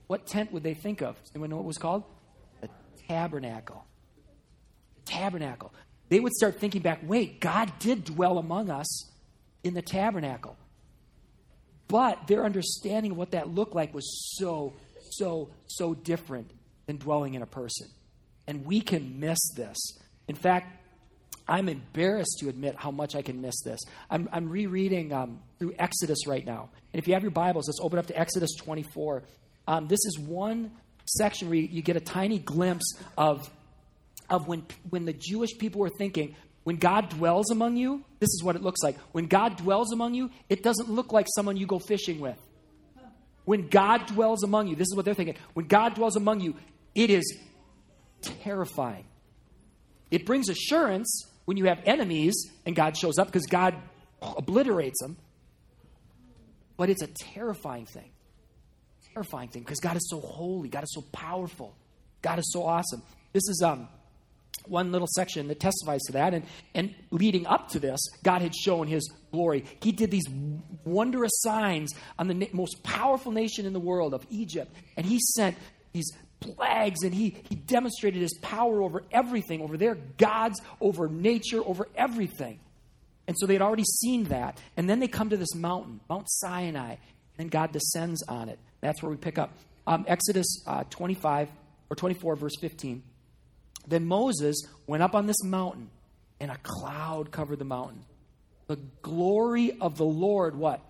What 0.09 0.26
tent 0.26 0.52
would 0.52 0.62
they 0.62 0.74
think 0.74 1.02
of? 1.02 1.16
Anyone 1.35 1.50
know 1.50 1.57
what 1.57 1.62
it 1.62 1.66
was 1.66 1.78
called? 1.78 2.04
The 2.61 2.68
tabernacle. 3.09 3.85
The 4.96 5.12
tabernacle. 5.12 5.72
They 6.09 6.20
would 6.20 6.33
start 6.33 6.59
thinking 6.59 6.83
back 6.83 7.00
wait, 7.02 7.40
God 7.40 7.72
did 7.78 8.04
dwell 8.04 8.38
among 8.38 8.70
us 8.70 9.11
in 9.64 9.74
the 9.74 9.83
tabernacle. 9.83 10.57
But 11.88 12.27
their 12.29 12.44
understanding 12.44 13.12
of 13.12 13.18
what 13.18 13.33
that 13.33 13.48
looked 13.48 13.74
like 13.74 13.92
was 13.92 14.37
so, 14.38 14.74
so, 15.11 15.50
so 15.66 15.94
different 15.94 16.50
than 16.87 16.96
dwelling 16.96 17.35
in 17.35 17.42
a 17.42 17.46
person. 17.46 17.88
And 18.46 18.64
we 18.64 18.81
can 18.81 19.20
miss 19.20 19.38
this. 19.57 19.77
In 20.29 20.35
fact, 20.35 20.81
I'm 21.46 21.68
embarrassed 21.68 22.38
to 22.40 22.48
admit 22.48 22.74
how 22.77 22.90
much 22.90 23.14
I 23.14 23.22
can 23.22 23.40
miss 23.40 23.61
this. 23.62 23.81
I'm, 24.11 24.29
I'm 24.33 24.48
rereading 24.48 25.12
um, 25.12 25.40
through 25.59 25.74
Exodus 25.79 26.27
right 26.27 26.44
now. 26.44 26.70
And 26.92 27.03
if 27.03 27.07
you 27.07 27.14
have 27.14 27.22
your 27.22 27.33
Bibles, 27.33 27.68
let's 27.68 27.81
open 27.83 27.98
up 27.98 28.07
to 28.07 28.18
Exodus 28.18 28.55
24. 28.57 29.24
Um, 29.66 29.87
this 29.87 30.00
is 30.07 30.18
one 30.18 30.70
section 31.05 31.48
where 31.48 31.59
you, 31.59 31.68
you 31.70 31.83
get 31.83 31.96
a 31.96 32.00
tiny 32.00 32.38
glimpse 32.38 32.96
of, 33.18 33.50
of 34.31 34.48
when, 34.48 34.64
when 34.88 35.05
the 35.05 35.12
Jewish 35.12 35.57
people 35.59 35.81
were 35.81 35.90
thinking, 35.90 36.35
when 36.64 36.77
God 36.77 37.11
dwells 37.11 37.50
among 37.50 37.77
you, 37.77 38.03
this 38.20 38.31
is 38.31 38.42
what 38.42 38.57
it 38.57 38.62
looks 38.62 38.83
like. 38.83 38.98
When 39.12 39.27
God 39.27 39.57
dwells 39.57 39.92
among 39.92 40.14
you, 40.14 40.31
it 40.48 40.62
doesn't 40.62 40.90
look 40.90 41.12
like 41.12 41.27
someone 41.35 41.57
you 41.57 41.66
go 41.66 41.79
fishing 41.79 42.20
with. 42.20 42.38
When 43.44 43.68
God 43.68 44.07
dwells 44.07 44.42
among 44.42 44.68
you, 44.68 44.74
this 44.77 44.88
is 44.88 44.96
what 44.96 45.05
they're 45.05 45.14
thinking. 45.14 45.37
When 45.53 45.66
God 45.66 45.94
dwells 45.94 46.16
among 46.16 46.40
you, 46.40 46.57
it 46.94 47.11
is 47.11 47.38
terrifying. 48.22 49.05
It 50.11 50.24
brings 50.24 50.48
assurance 50.48 51.27
when 51.44 51.59
you 51.59 51.66
have 51.66 51.81
enemies 51.85 52.50
and 52.64 52.74
God 52.74 52.96
shows 52.96 53.18
up 53.18 53.27
because 53.27 53.46
God 53.46 53.74
obliterates 54.22 55.00
them. 55.03 55.18
But 56.79 56.88
it's 56.88 57.03
a 57.03 57.09
terrifying 57.09 57.85
thing. 57.85 58.11
Terrifying 59.12 59.48
thing 59.48 59.62
because 59.62 59.81
God 59.81 59.96
is 59.96 60.09
so 60.09 60.20
holy, 60.20 60.68
God 60.70 60.85
is 60.85 60.92
so 60.94 61.03
powerful, 61.12 61.77
God 62.22 62.38
is 62.38 62.50
so 62.53 62.64
awesome. 62.64 63.03
This 63.33 63.46
is 63.48 63.62
um 63.62 63.88
one 64.66 64.92
little 64.92 65.09
section 65.14 65.48
that 65.48 65.61
testifies 65.61 66.00
to 66.03 66.12
that. 66.12 66.35
And, 66.35 66.44
and 66.74 66.94
leading 67.11 67.46
up 67.46 67.68
to 67.70 67.79
this, 67.79 68.00
God 68.22 68.42
had 68.42 68.55
shown 68.55 68.87
his 68.87 69.11
glory. 69.33 69.64
He 69.83 69.92
did 69.92 70.11
these 70.11 70.27
wondrous 70.85 71.33
signs 71.40 71.92
on 72.18 72.29
the 72.29 72.35
na- 72.35 72.46
most 72.53 72.83
powerful 72.83 73.33
nation 73.33 73.66
in 73.66 73.72
the 73.72 73.81
world 73.81 74.14
of 74.14 74.27
Egypt. 74.31 74.74
And 74.96 75.07
he 75.07 75.18
sent 75.20 75.57
these 75.92 76.11
plagues 76.40 77.03
and 77.03 77.14
he, 77.14 77.37
he 77.48 77.55
demonstrated 77.55 78.20
his 78.20 78.37
power 78.42 78.83
over 78.83 79.03
everything, 79.11 79.62
over 79.62 79.77
their 79.77 79.94
gods, 79.94 80.61
over 80.81 81.09
nature, 81.09 81.62
over 81.64 81.88
everything. 81.96 82.61
And 83.27 83.37
so 83.38 83.46
they 83.46 83.55
had 83.55 83.62
already 83.62 83.85
seen 83.85 84.24
that. 84.24 84.59
And 84.77 84.88
then 84.88 85.00
they 85.00 85.09
come 85.09 85.31
to 85.31 85.37
this 85.37 85.55
mountain, 85.55 86.00
Mount 86.09 86.27
Sinai, 86.29 86.96
and 87.38 87.50
God 87.50 87.72
descends 87.72 88.22
on 88.29 88.48
it. 88.48 88.59
That's 88.81 89.03
where 89.03 89.11
we 89.11 89.16
pick 89.16 89.38
up. 89.38 89.53
Um, 89.87 90.05
Exodus 90.07 90.62
uh, 90.66 90.85
25 90.90 91.48
or 91.90 91.96
24, 91.96 92.37
verse 92.37 92.57
15. 92.61 93.03
Then 93.86 94.06
Moses 94.06 94.62
went 94.86 95.02
up 95.02 95.14
on 95.14 95.26
this 95.26 95.42
mountain, 95.44 95.90
and 96.40 96.50
a 96.50 96.58
cloud 96.62 97.30
covered 97.30 97.58
the 97.58 97.64
mountain. 97.64 98.04
The 98.66 98.76
glory 99.02 99.78
of 99.80 99.98
the 99.98 100.04
Lord, 100.04 100.56
what? 100.56 100.80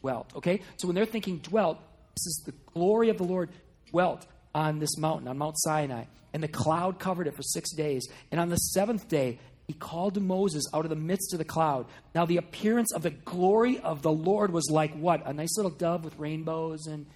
Dwelt. 0.00 0.34
Okay? 0.36 0.60
So 0.76 0.88
when 0.88 0.94
they're 0.94 1.06
thinking 1.06 1.38
dwelt, 1.38 1.78
this 2.14 2.26
is 2.26 2.42
the 2.46 2.54
glory 2.72 3.08
of 3.08 3.18
the 3.18 3.24
Lord 3.24 3.50
dwelt 3.90 4.26
on 4.54 4.78
this 4.78 4.96
mountain, 4.98 5.28
on 5.28 5.38
Mount 5.38 5.56
Sinai. 5.58 6.04
And 6.32 6.42
the 6.42 6.48
cloud 6.48 6.98
covered 6.98 7.26
it 7.26 7.34
for 7.34 7.42
six 7.42 7.72
days. 7.74 8.06
And 8.30 8.40
on 8.40 8.50
the 8.50 8.56
seventh 8.56 9.08
day, 9.08 9.38
he 9.66 9.72
called 9.72 10.14
to 10.14 10.20
Moses 10.20 10.64
out 10.72 10.84
of 10.84 10.90
the 10.90 10.96
midst 10.96 11.32
of 11.32 11.38
the 11.38 11.44
cloud. 11.44 11.86
Now, 12.14 12.24
the 12.24 12.36
appearance 12.36 12.92
of 12.92 13.02
the 13.02 13.10
glory 13.10 13.78
of 13.80 14.02
the 14.02 14.12
Lord 14.12 14.52
was 14.52 14.68
like 14.70 14.94
what? 14.94 15.26
A 15.26 15.32
nice 15.32 15.56
little 15.56 15.70
dove 15.70 16.04
with 16.04 16.16
rainbows 16.18 16.86
and, 16.86 17.06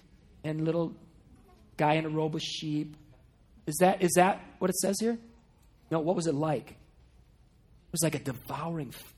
and 0.43 0.65
little 0.65 0.93
guy 1.77 1.93
in 1.93 2.05
a 2.05 2.09
robe 2.09 2.35
of 2.35 2.41
sheep. 2.41 2.97
Is 3.67 3.75
that, 3.79 4.01
is 4.01 4.11
that 4.15 4.41
what 4.59 4.69
it 4.69 4.75
says 4.77 4.97
here? 4.99 5.17
No, 5.89 5.99
what 5.99 6.15
was 6.15 6.27
it 6.27 6.35
like? 6.35 6.71
It 6.71 7.91
was 7.91 8.03
like 8.03 8.15
a 8.15 8.19
devouring 8.19 8.91
fire 8.91 9.11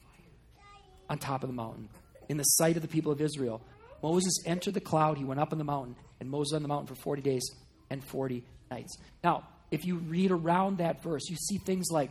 on 1.10 1.18
top 1.20 1.44
of 1.44 1.50
the 1.50 1.56
mountain 1.56 1.90
in 2.30 2.38
the 2.38 2.44
sight 2.44 2.76
of 2.76 2.82
the 2.82 2.88
people 2.88 3.12
of 3.12 3.22
Israel. 3.22 3.62
Moses 4.02 4.34
entered 4.46 4.74
the 4.74 4.82
cloud, 4.82 5.18
he 5.18 5.24
went 5.24 5.40
up 5.40 5.52
on 5.52 5.58
the 5.58 5.64
mountain, 5.64 5.96
and 6.20 6.30
Moses 6.30 6.54
on 6.54 6.62
the 6.62 6.68
mountain 6.68 6.88
for 6.88 6.96
40 6.96 7.22
days 7.22 7.44
and 7.90 8.04
40 8.04 8.44
nights. 8.70 8.98
Now, 9.24 9.48
if 9.72 9.86
you 9.86 9.98
read 9.98 10.32
around 10.32 10.80
that 10.80 11.02
verse, 11.02 11.30
you 11.30 11.36
see 11.36 11.58
things 11.58 11.88
like 11.90 12.10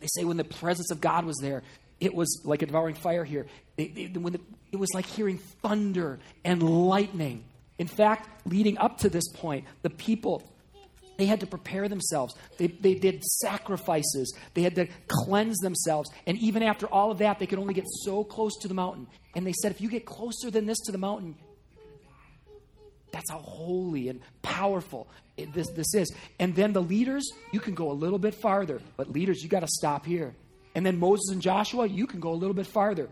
they 0.00 0.08
say 0.08 0.24
when 0.24 0.36
the 0.36 0.44
presence 0.44 0.90
of 0.90 1.00
God 1.00 1.24
was 1.24 1.38
there, 1.40 1.62
it 2.00 2.12
was 2.12 2.42
like 2.44 2.62
a 2.62 2.66
devouring 2.66 2.96
fire 2.96 3.24
here. 3.24 3.46
They, 3.76 3.86
they, 3.86 4.06
when 4.06 4.32
the, 4.32 4.40
it 4.72 4.76
was 4.76 4.92
like 4.92 5.06
hearing 5.06 5.38
thunder 5.38 6.18
and 6.44 6.62
lightning. 6.62 7.44
In 7.78 7.86
fact, 7.86 8.28
leading 8.44 8.78
up 8.78 8.98
to 8.98 9.08
this 9.08 9.28
point, 9.28 9.64
the 9.82 9.90
people 9.90 10.42
They 11.18 11.26
had 11.26 11.40
to 11.40 11.46
prepare 11.46 11.88
themselves. 11.88 12.34
They, 12.58 12.68
they 12.68 12.94
did 12.94 13.22
sacrifices. 13.22 14.34
They 14.54 14.62
had 14.62 14.74
to 14.76 14.88
cleanse 15.08 15.58
themselves. 15.58 16.10
And 16.26 16.38
even 16.38 16.62
after 16.62 16.86
all 16.86 17.10
of 17.10 17.18
that, 17.18 17.38
they 17.38 17.46
could 17.46 17.58
only 17.58 17.74
get 17.74 17.86
so 17.86 18.24
close 18.24 18.56
to 18.62 18.68
the 18.68 18.74
mountain. 18.74 19.06
And 19.34 19.46
they 19.46 19.52
said, 19.52 19.72
if 19.72 19.80
you 19.80 19.88
get 19.88 20.06
closer 20.06 20.50
than 20.50 20.66
this 20.66 20.78
to 20.86 20.92
the 20.92 20.98
mountain, 20.98 21.36
that's 23.12 23.30
how 23.30 23.38
holy 23.38 24.08
and 24.08 24.20
powerful 24.40 25.06
this, 25.36 25.68
this 25.70 25.94
is. 25.94 26.12
And 26.38 26.54
then 26.54 26.72
the 26.72 26.82
leaders, 26.82 27.30
you 27.52 27.60
can 27.60 27.74
go 27.74 27.90
a 27.90 27.92
little 27.92 28.18
bit 28.18 28.34
farther. 28.34 28.80
But 28.96 29.10
leaders, 29.10 29.42
you 29.42 29.48
got 29.48 29.60
to 29.60 29.68
stop 29.68 30.06
here. 30.06 30.34
And 30.74 30.84
then 30.84 30.98
Moses 30.98 31.30
and 31.30 31.42
Joshua, 31.42 31.86
you 31.86 32.06
can 32.06 32.20
go 32.20 32.32
a 32.32 32.34
little 32.34 32.54
bit 32.54 32.66
farther. 32.66 33.08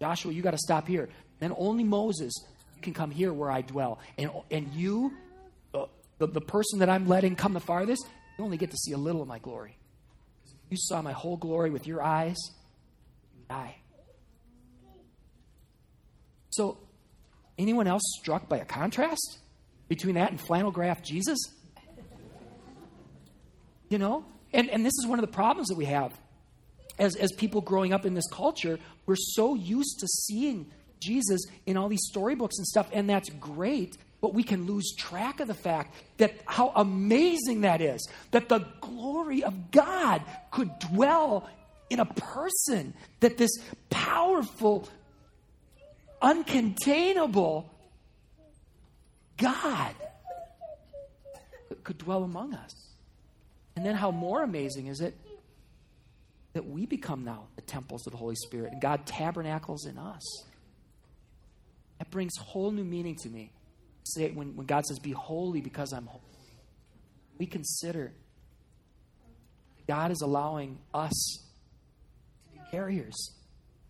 Joshua, 0.00 0.32
you 0.32 0.42
got 0.42 0.52
to 0.52 0.58
stop 0.58 0.86
here. 0.86 1.08
Then 1.40 1.52
only 1.58 1.84
Moses 1.84 2.32
can 2.80 2.94
come 2.94 3.10
here 3.10 3.32
where 3.32 3.50
I 3.50 3.62
dwell. 3.62 3.98
And, 4.16 4.30
and 4.50 4.72
you, 4.72 5.12
the, 6.20 6.26
the 6.26 6.40
person 6.40 6.78
that 6.80 6.90
I'm 6.90 7.08
letting 7.08 7.34
come 7.34 7.54
the 7.54 7.60
farthest, 7.60 8.06
you 8.38 8.44
only 8.44 8.58
get 8.58 8.70
to 8.70 8.76
see 8.76 8.92
a 8.92 8.98
little 8.98 9.22
of 9.22 9.26
my 9.26 9.38
glory. 9.38 9.76
You 10.68 10.76
saw 10.78 11.02
my 11.02 11.12
whole 11.12 11.38
glory 11.38 11.70
with 11.70 11.86
your 11.86 12.02
eyes, 12.02 12.36
you 13.34 13.42
die. 13.48 13.76
So, 16.50 16.78
anyone 17.58 17.86
else 17.86 18.02
struck 18.20 18.48
by 18.48 18.58
a 18.58 18.64
contrast 18.64 19.38
between 19.88 20.16
that 20.16 20.30
and 20.30 20.40
flannel 20.40 20.70
graph 20.70 21.02
Jesus? 21.02 21.38
You 23.88 23.98
know? 23.98 24.24
And, 24.52 24.68
and 24.68 24.84
this 24.84 24.92
is 24.98 25.06
one 25.06 25.18
of 25.18 25.22
the 25.22 25.32
problems 25.32 25.68
that 25.68 25.76
we 25.76 25.86
have 25.86 26.12
as, 26.98 27.16
as 27.16 27.32
people 27.32 27.62
growing 27.62 27.94
up 27.94 28.04
in 28.04 28.14
this 28.14 28.28
culture. 28.30 28.78
We're 29.06 29.16
so 29.16 29.54
used 29.54 30.00
to 30.00 30.06
seeing 30.06 30.70
Jesus 31.00 31.40
in 31.64 31.78
all 31.78 31.88
these 31.88 32.04
storybooks 32.10 32.58
and 32.58 32.66
stuff, 32.66 32.90
and 32.92 33.08
that's 33.08 33.30
great. 33.30 33.96
But 34.20 34.34
we 34.34 34.42
can 34.42 34.66
lose 34.66 34.94
track 34.96 35.40
of 35.40 35.48
the 35.48 35.54
fact 35.54 35.94
that 36.18 36.34
how 36.44 36.72
amazing 36.76 37.62
that 37.62 37.80
is. 37.80 38.06
That 38.32 38.48
the 38.48 38.66
glory 38.80 39.42
of 39.42 39.70
God 39.70 40.22
could 40.50 40.70
dwell 40.78 41.48
in 41.88 42.00
a 42.00 42.04
person. 42.04 42.92
That 43.20 43.38
this 43.38 43.50
powerful, 43.88 44.88
uncontainable 46.22 47.64
God 49.38 49.94
could 51.82 51.98
dwell 51.98 52.24
among 52.24 52.54
us. 52.54 52.74
And 53.74 53.86
then 53.86 53.94
how 53.94 54.10
more 54.10 54.42
amazing 54.42 54.88
is 54.88 55.00
it 55.00 55.16
that 56.52 56.66
we 56.66 56.84
become 56.84 57.24
now 57.24 57.44
the 57.56 57.62
temples 57.62 58.06
of 58.06 58.12
the 58.12 58.18
Holy 58.18 58.34
Spirit 58.34 58.72
and 58.72 58.82
God 58.82 59.06
tabernacles 59.06 59.86
in 59.86 59.96
us. 59.98 60.44
That 61.98 62.10
brings 62.10 62.36
whole 62.38 62.70
new 62.70 62.84
meaning 62.84 63.16
to 63.22 63.28
me. 63.28 63.52
Say 64.04 64.30
when, 64.30 64.56
when 64.56 64.66
God 64.66 64.84
says, 64.86 64.98
Be 64.98 65.12
holy 65.12 65.60
because 65.60 65.92
I'm 65.92 66.06
holy. 66.06 66.24
We 67.38 67.46
consider 67.46 68.12
God 69.86 70.10
is 70.10 70.20
allowing 70.20 70.78
us 70.92 71.38
to 72.44 72.52
be 72.52 72.60
carriers 72.70 73.32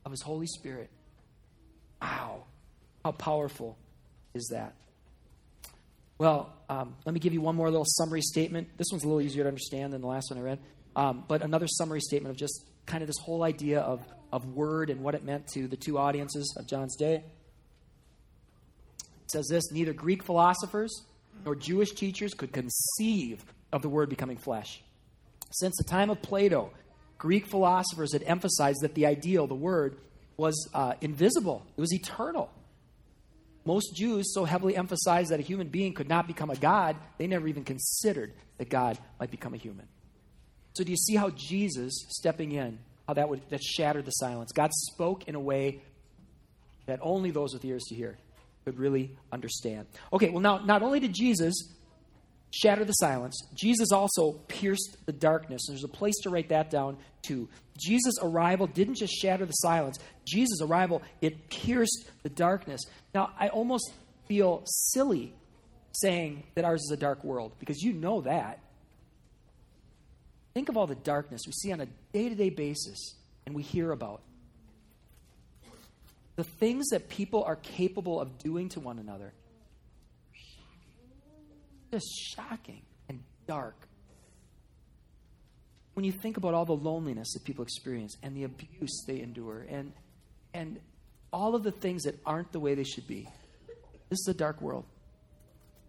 of 0.05 0.13
His 0.13 0.23
Holy 0.23 0.47
Spirit. 0.47 0.91
Wow. 2.01 2.45
How 3.05 3.13
powerful 3.13 3.77
is 4.35 4.49
that? 4.53 4.75
Well, 6.19 6.53
um, 6.69 6.97
let 7.07 7.15
me 7.15 7.21
give 7.21 7.33
you 7.33 7.41
one 7.41 7.57
more 7.57 7.71
little 7.71 7.87
summary 7.87 8.21
statement. 8.21 8.69
This 8.77 8.89
one's 8.93 9.05
a 9.05 9.07
little 9.07 9.23
easier 9.23 9.43
to 9.45 9.49
understand 9.49 9.93
than 9.93 10.03
the 10.03 10.07
last 10.07 10.31
one 10.31 10.39
I 10.39 10.43
read. 10.43 10.59
Um, 10.95 11.25
but 11.27 11.43
another 11.43 11.67
summary 11.67 12.01
statement 12.01 12.33
of 12.33 12.39
just 12.39 12.67
kind 12.85 13.03
of 13.03 13.07
this 13.07 13.19
whole 13.23 13.43
idea 13.43 13.81
of, 13.81 14.03
of 14.33 14.45
word 14.47 14.91
and 14.91 15.01
what 15.01 15.15
it 15.15 15.25
meant 15.25 15.47
to 15.55 15.67
the 15.67 15.77
two 15.77 15.97
audiences 15.97 16.55
of 16.59 16.67
John's 16.67 16.97
day 16.97 17.25
says 19.31 19.47
this 19.49 19.71
neither 19.73 19.93
Greek 19.93 20.23
philosophers 20.23 21.05
nor 21.45 21.55
Jewish 21.55 21.93
teachers 21.93 22.35
could 22.35 22.53
conceive 22.53 23.45
of 23.73 23.83
the 23.83 23.89
word 23.89 24.09
becoming 24.09 24.37
flesh. 24.37 24.83
Since 25.53 25.77
the 25.77 25.85
time 25.85 26.11
of 26.11 26.23
Plato, 26.23 26.71
Greek 27.19 27.47
philosophers 27.47 28.13
had 28.13 28.23
emphasized 28.25 28.81
that 28.83 28.95
the 28.95 29.07
ideal, 29.07 29.47
the 29.47 29.55
word, 29.55 29.99
was 30.37 30.69
uh, 30.75 30.95
invisible, 31.01 31.67
it 31.77 31.81
was 31.81 31.93
eternal. 31.93 32.51
Most 33.65 33.95
Jews 33.95 34.33
so 34.33 34.47
heavily 34.47 34.75
emphasized 34.75 35.31
that 35.31 35.39
a 35.39 35.43
human 35.43 35.69
being 35.69 35.93
could 35.93 36.09
not 36.09 36.27
become 36.27 36.49
a 36.49 36.57
God, 36.57 36.97
they 37.19 37.27
never 37.27 37.47
even 37.47 37.63
considered 37.63 38.33
that 38.57 38.71
God 38.71 38.99
might 39.19 39.31
become 39.31 39.53
a 39.53 39.59
human. 39.59 39.87
So, 40.73 40.83
do 40.83 40.91
you 40.91 40.97
see 40.97 41.15
how 41.15 41.31
Jesus 41.31 42.07
stepping 42.09 42.53
in, 42.53 42.79
how 43.07 43.15
that 43.15 43.29
would 43.29 43.43
that 43.51 43.63
shattered 43.63 44.07
the 44.07 44.13
silence? 44.13 44.53
God 44.53 44.71
spoke 44.73 45.29
in 45.29 45.35
a 45.35 45.41
way 45.41 45.83
that 46.87 47.01
only 47.03 47.31
those 47.31 47.53
with 47.53 47.65
ears 47.65 47.85
to 47.89 47.95
hear 47.95 48.17
could 48.65 48.79
really 48.79 49.17
understand. 49.33 49.87
Okay, 50.13 50.31
well, 50.31 50.41
now, 50.41 50.59
not 50.59 50.83
only 50.83 51.01
did 51.01 51.15
Jesus 51.15 51.55
shatter 52.51 52.85
the 52.85 52.93
silence, 52.93 53.41
Jesus 53.55 53.93
also 53.93 54.33
pierced 54.49 54.97
the 55.07 55.13
darkness. 55.13 55.63
There's 55.69 55.85
a 55.85 55.89
place 55.89 56.17
to 56.23 56.31
write 56.31 56.49
that 56.51 56.71
down, 56.71 56.99
too. 57.23 57.49
Jesus' 57.79 58.17
arrival 58.23 58.67
didn't 58.67 58.97
just 58.97 59.15
shatter 59.15 59.47
the 59.47 59.53
silence, 59.53 59.99
Jesus' 60.27 60.61
arrival, 60.61 61.03
it 61.21 61.49
pierced 61.49 62.11
the 62.23 62.29
darkness. 62.29 62.83
Now, 63.15 63.31
I 63.39 63.49
almost 63.49 63.93
feel 64.29 64.63
silly 64.65 65.35
saying 65.93 66.45
that 66.55 66.65
ours 66.65 66.83
is 66.83 66.91
a 66.93 66.97
dark 66.97 67.25
world 67.25 67.53
because 67.59 67.83
you 67.83 67.93
know 67.93 68.21
that. 68.23 68.61
Think 70.55 70.69
of 70.69 70.77
all 70.77 70.87
the 70.87 70.95
darkness 70.95 71.43
we 71.47 71.53
see 71.53 71.73
on 71.73 71.81
a 71.81 71.87
day 72.13 72.29
to 72.29 72.35
day 72.35 72.51
basis 72.51 73.15
and 73.47 73.55
we 73.55 73.63
hear 73.63 73.93
about 73.93 74.23
the 76.37 76.45
things 76.45 76.89
that 76.89 77.09
people 77.09 77.45
are 77.45 77.57
capable 77.57 78.21
of 78.21 78.39
doing 78.39 78.69
to 78.71 78.81
one 78.81 78.99
another. 78.99 79.33
Just 81.91 82.07
shocking 82.35 82.83
and 83.09 83.21
dark. 83.47 83.77
When 85.95 86.05
you 86.05 86.13
think 86.13 86.37
about 86.37 86.55
all 86.55 86.65
the 86.65 86.73
loneliness 86.73 87.33
that 87.35 87.45
people 87.45 87.63
experience 87.63 88.17
and 88.23 88.37
the 88.37 88.45
abuse 88.45 89.05
they 89.07 89.21
endure 89.21 89.67
and, 89.69 89.93
and 90.55 90.79
all 91.33 91.55
of 91.55 91.63
the 91.63 91.73
things 91.73 92.05
that 92.05 92.19
aren't 92.25 92.53
the 92.53 92.61
way 92.61 92.75
they 92.75 92.85
should 92.85 93.07
be, 93.07 93.29
this 94.09 94.19
is 94.21 94.29
a 94.29 94.35
dark 94.35 94.61
world. 94.61 94.85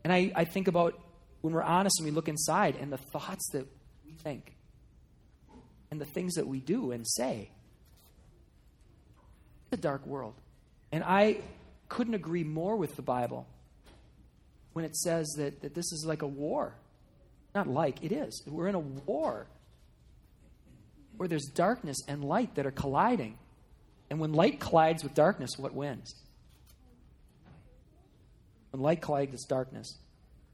And 0.04 0.12
I, 0.12 0.32
I 0.36 0.46
think 0.46 0.68
about 0.68 1.00
when 1.42 1.54
we're 1.54 1.64
honest 1.64 2.00
and 2.00 2.06
we 2.06 2.12
look 2.12 2.28
inside 2.28 2.76
and 2.80 2.92
the 2.92 2.98
thoughts 2.98 3.50
that 3.54 3.68
we 4.06 4.14
think 4.14 4.56
and 5.92 6.02
the 6.02 6.06
things 6.06 6.34
that 6.36 6.48
we 6.48 6.60
do 6.60 6.92
and 6.92 7.08
say 7.08 7.52
a 9.72 9.78
dark 9.78 10.06
world. 10.06 10.34
And 10.92 11.04
I 11.04 11.38
couldn't 11.90 12.14
agree 12.14 12.44
more 12.44 12.76
with 12.76 12.96
the 12.96 13.02
Bible 13.02 13.48
when 14.74 14.86
it 14.86 14.96
says 14.96 15.28
that, 15.38 15.62
that 15.62 15.74
this 15.74 15.92
is 15.92 16.06
like 16.06 16.22
a 16.22 16.28
war. 16.28 16.76
Not 17.54 17.68
like, 17.68 18.04
it 18.04 18.12
is. 18.12 18.44
We're 18.48 18.68
in 18.68 18.76
a 18.76 18.80
war 18.80 19.48
where 21.18 21.28
there's 21.28 21.46
darkness 21.54 21.98
and 22.08 22.24
light 22.24 22.56
that 22.56 22.66
are 22.66 22.72
colliding. 22.72 23.38
And 24.10 24.20
when 24.20 24.34
light 24.34 24.60
collides 24.60 25.04
with 25.04 25.14
darkness, 25.14 25.52
what 25.58 25.74
wins? 25.74 26.16
When 28.72 28.82
light 28.82 29.02
collides 29.02 29.32
with 29.34 29.46
darkness, 29.48 29.98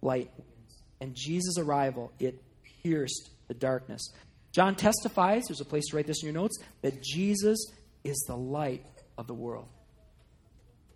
light 0.02 0.32
wins. 0.38 0.82
And 1.00 1.16
Jesus' 1.16 1.60
arrival, 1.60 2.12
it 2.20 2.42
pierced 2.84 3.30
the 3.48 3.54
darkness. 3.54 4.12
John 4.52 4.76
testifies, 4.76 5.44
there's 5.48 5.62
a 5.62 5.66
place 5.66 5.86
to 5.90 5.96
write 5.96 6.08
this 6.08 6.24
in 6.24 6.28
your 6.28 6.34
notes, 6.34 6.58
that 6.82 7.04
Jesus 7.04 7.60
is 8.04 8.18
the 8.28 8.36
light 8.36 8.84
of 9.18 9.28
the 9.28 9.34
world. 9.34 9.68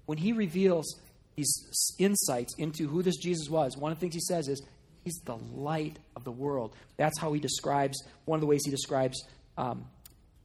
When 0.05 0.17
he 0.17 0.33
reveals 0.33 0.99
these 1.35 1.95
insights 1.97 2.55
into 2.57 2.87
who 2.87 3.01
this 3.01 3.17
Jesus 3.17 3.49
was, 3.49 3.77
one 3.77 3.91
of 3.91 3.97
the 3.97 4.01
things 4.01 4.13
he 4.13 4.21
says 4.21 4.47
is, 4.47 4.61
He's 5.03 5.19
the 5.25 5.37
light 5.37 5.97
of 6.15 6.23
the 6.23 6.31
world. 6.31 6.75
That's 6.97 7.17
how 7.19 7.33
he 7.33 7.39
describes, 7.39 7.97
one 8.25 8.37
of 8.37 8.41
the 8.41 8.47
ways 8.47 8.61
he 8.63 8.71
describes, 8.71 9.23
um, 9.57 9.85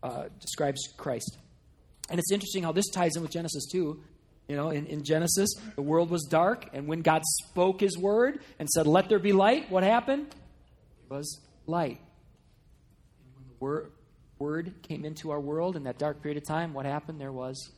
uh, 0.02 0.24
describes 0.40 0.80
Christ. 0.96 1.36
And 2.08 2.18
it's 2.18 2.32
interesting 2.32 2.62
how 2.62 2.72
this 2.72 2.88
ties 2.88 3.16
in 3.16 3.22
with 3.22 3.32
Genesis 3.32 3.66
2. 3.70 4.00
You 4.48 4.56
know, 4.56 4.70
in, 4.70 4.86
in 4.86 5.02
Genesis, 5.02 5.50
the 5.74 5.82
world 5.82 6.08
was 6.08 6.22
dark, 6.30 6.68
and 6.72 6.86
when 6.86 7.02
God 7.02 7.22
spoke 7.24 7.80
his 7.80 7.98
word 7.98 8.38
and 8.60 8.68
said, 8.68 8.86
Let 8.86 9.08
there 9.08 9.18
be 9.18 9.32
light, 9.32 9.70
what 9.70 9.82
happened? 9.82 10.28
It 10.28 11.10
was 11.10 11.40
light. 11.66 11.98
And 13.18 13.34
when 13.34 13.48
the 13.48 13.54
word, 13.58 13.90
word 14.38 14.74
came 14.82 15.04
into 15.04 15.30
our 15.30 15.40
world 15.40 15.76
in 15.76 15.84
that 15.84 15.98
dark 15.98 16.22
period 16.22 16.36
of 16.36 16.46
time, 16.46 16.74
what 16.74 16.86
happened? 16.86 17.20
There 17.20 17.32
was 17.32 17.72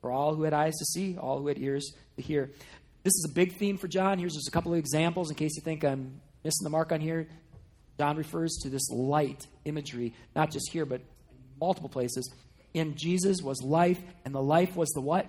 for 0.00 0.10
all 0.10 0.34
who 0.34 0.44
had 0.44 0.54
eyes 0.54 0.76
to 0.78 0.84
see, 0.84 1.16
all 1.18 1.38
who 1.38 1.48
had 1.48 1.58
ears 1.58 1.92
to 2.16 2.22
hear. 2.22 2.50
This 3.02 3.14
is 3.14 3.26
a 3.30 3.34
big 3.34 3.56
theme 3.56 3.78
for 3.78 3.88
John. 3.88 4.18
Here's 4.18 4.34
just 4.34 4.48
a 4.48 4.50
couple 4.50 4.72
of 4.72 4.78
examples 4.78 5.30
in 5.30 5.36
case 5.36 5.56
you 5.56 5.62
think 5.62 5.84
I'm 5.84 6.20
missing 6.44 6.64
the 6.64 6.70
mark 6.70 6.92
on 6.92 7.00
here. 7.00 7.28
John 7.98 8.16
refers 8.16 8.58
to 8.62 8.70
this 8.70 8.88
light 8.90 9.46
imagery, 9.64 10.14
not 10.34 10.50
just 10.50 10.70
here, 10.70 10.86
but 10.86 11.02
multiple 11.60 11.90
places. 11.90 12.32
In 12.72 12.94
Jesus 12.96 13.42
was 13.42 13.62
life, 13.62 14.00
and 14.24 14.34
the 14.34 14.42
life 14.42 14.76
was 14.76 14.88
the 14.90 15.00
what? 15.00 15.26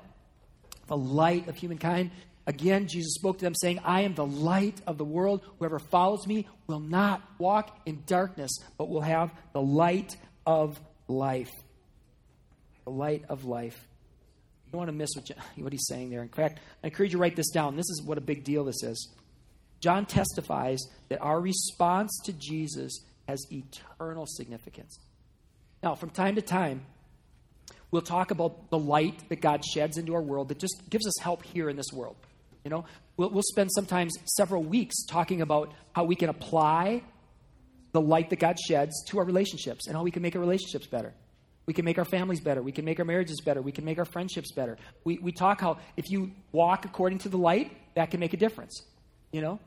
The 0.88 0.98
light 0.98 1.48
of 1.48 1.56
humankind. 1.56 2.12
Again, 2.48 2.88
Jesus 2.88 3.14
spoke 3.14 3.38
to 3.38 3.46
them, 3.46 3.54
saying, 3.56 3.80
I 3.84 4.02
am 4.02 4.16
the 4.16 4.26
light 4.26 4.82
of 4.88 4.98
the 4.98 5.06
world. 5.06 5.42
Whoever 5.60 5.80
follows 5.80 6.26
me 6.26 6.48
will 6.68 6.80
not 6.80 7.22
walk 7.38 7.80
in 7.86 8.04
darkness, 8.08 8.52
but 8.78 8.90
will 8.90 9.02
have 9.02 9.32
the 9.54 9.62
light 9.62 10.18
of 10.46 10.80
life. 11.08 11.52
The 12.86 12.92
light 12.92 13.26
of 13.30 13.46
life. 13.46 13.88
You 14.66 14.72
don't 14.72 14.80
want 14.80 14.90
to 14.90 14.98
miss 14.98 15.12
what, 15.16 15.30
you, 15.30 15.36
what 15.64 15.72
he's 15.72 15.86
saying 15.88 16.10
there. 16.10 16.24
In 16.24 16.30
fact, 16.30 16.60
I 16.84 16.88
encourage 16.88 17.12
you 17.12 17.18
to 17.18 17.22
write 17.22 17.36
this 17.36 17.52
down. 17.52 17.76
This 17.76 17.90
is 17.90 18.02
what 18.04 18.18
a 18.18 18.22
big 18.22 18.44
deal 18.44 18.64
this 18.64 18.82
is. 18.84 19.10
John 19.80 20.06
testifies 20.06 20.80
that 21.10 21.22
our 21.22 21.40
response 21.40 22.12
to 22.26 22.34
Jesus 22.34 23.04
has 23.28 23.46
eternal 23.52 24.26
significance. 24.26 25.00
Now, 25.84 25.96
from 25.96 26.10
time 26.10 26.36
to 26.36 26.42
time, 26.42 26.86
we'll 27.92 28.02
talk 28.04 28.32
about 28.32 28.70
the 28.70 28.78
light 28.78 29.30
that 29.30 29.42
God 29.42 29.64
sheds 29.66 29.98
into 29.98 30.14
our 30.14 30.22
world 30.22 30.50
that 30.50 30.60
just 30.60 30.90
gives 30.90 31.08
us 31.08 31.14
help 31.22 31.44
here 31.44 31.70
in 31.70 31.76
this 31.76 31.92
world. 31.94 32.16
You 32.64 32.70
know, 32.72 32.86
we'll, 33.18 33.30
we'll 33.30 33.44
spend 33.44 33.70
sometimes 33.74 34.14
several 34.26 34.64
weeks 34.64 35.06
talking 35.06 35.42
about 35.42 35.74
how 35.94 36.04
we 36.04 36.16
can 36.16 36.30
apply 36.30 37.04
the 37.92 38.02
light 38.02 38.30
that 38.30 38.40
God 38.40 38.58
sheds 38.60 39.04
to 39.08 39.20
our 39.20 39.26
relationships 39.26 39.88
and 39.88 39.96
how 39.96 40.04
we 40.04 40.12
can 40.12 40.22
make 40.22 40.36
our 40.36 40.42
relationships 40.42 40.88
better. 40.88 41.14
We 41.66 41.74
can 41.74 41.86
make 41.86 41.98
our 41.98 42.06
families 42.06 42.40
better. 42.40 42.62
We 42.62 42.72
can 42.72 42.86
make 42.86 43.00
our 43.00 43.06
marriages 43.06 43.42
better. 43.42 43.62
We 43.62 43.72
can 43.72 43.86
make 43.86 44.00
our 44.00 44.06
friendships 44.06 44.52
better. 44.52 44.78
We, 45.04 45.20
we 45.20 45.32
talk 45.32 45.62
how 45.62 45.78
if 45.96 46.10
you 46.10 46.32
walk 46.52 46.86
according 46.86 47.20
to 47.20 47.30
the 47.30 47.38
light, 47.38 47.72
that 47.96 48.12
can 48.12 48.20
make 48.20 48.34
a 48.34 48.38
difference. 48.38 48.84
You 49.32 49.42
know, 49.42 49.60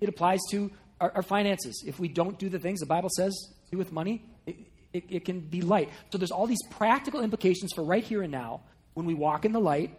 it 0.00 0.08
applies 0.08 0.40
to 0.50 0.70
our, 1.00 1.12
our 1.16 1.22
finances. 1.22 1.84
If 1.86 1.98
we 1.98 2.08
don't 2.08 2.38
do 2.38 2.48
the 2.48 2.58
things 2.58 2.80
the 2.80 2.86
Bible 2.86 3.10
says 3.16 3.32
do 3.70 3.78
with 3.78 3.92
money, 3.92 4.24
it, 4.46 4.56
it, 4.92 5.04
it 5.08 5.24
can 5.24 5.40
be 5.40 5.62
light. 5.62 5.90
So 6.10 6.18
there's 6.18 6.30
all 6.30 6.46
these 6.46 6.62
practical 6.70 7.20
implications 7.20 7.72
for 7.74 7.84
right 7.84 8.04
here 8.04 8.22
and 8.22 8.32
now. 8.32 8.62
When 8.94 9.06
we 9.06 9.14
walk 9.14 9.44
in 9.44 9.52
the 9.52 9.60
light, 9.60 9.98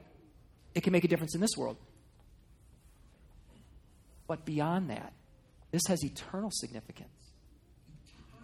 it 0.74 0.84
can 0.84 0.94
make 0.94 1.04
a 1.04 1.08
difference 1.08 1.36
in 1.36 1.42
this 1.42 1.52
world. 1.58 1.78
But 4.28 4.46
beyond 4.46 4.90
that, 4.90 5.14
this 5.72 5.84
has 5.88 6.04
eternal 6.04 6.52
significance. 6.52 7.10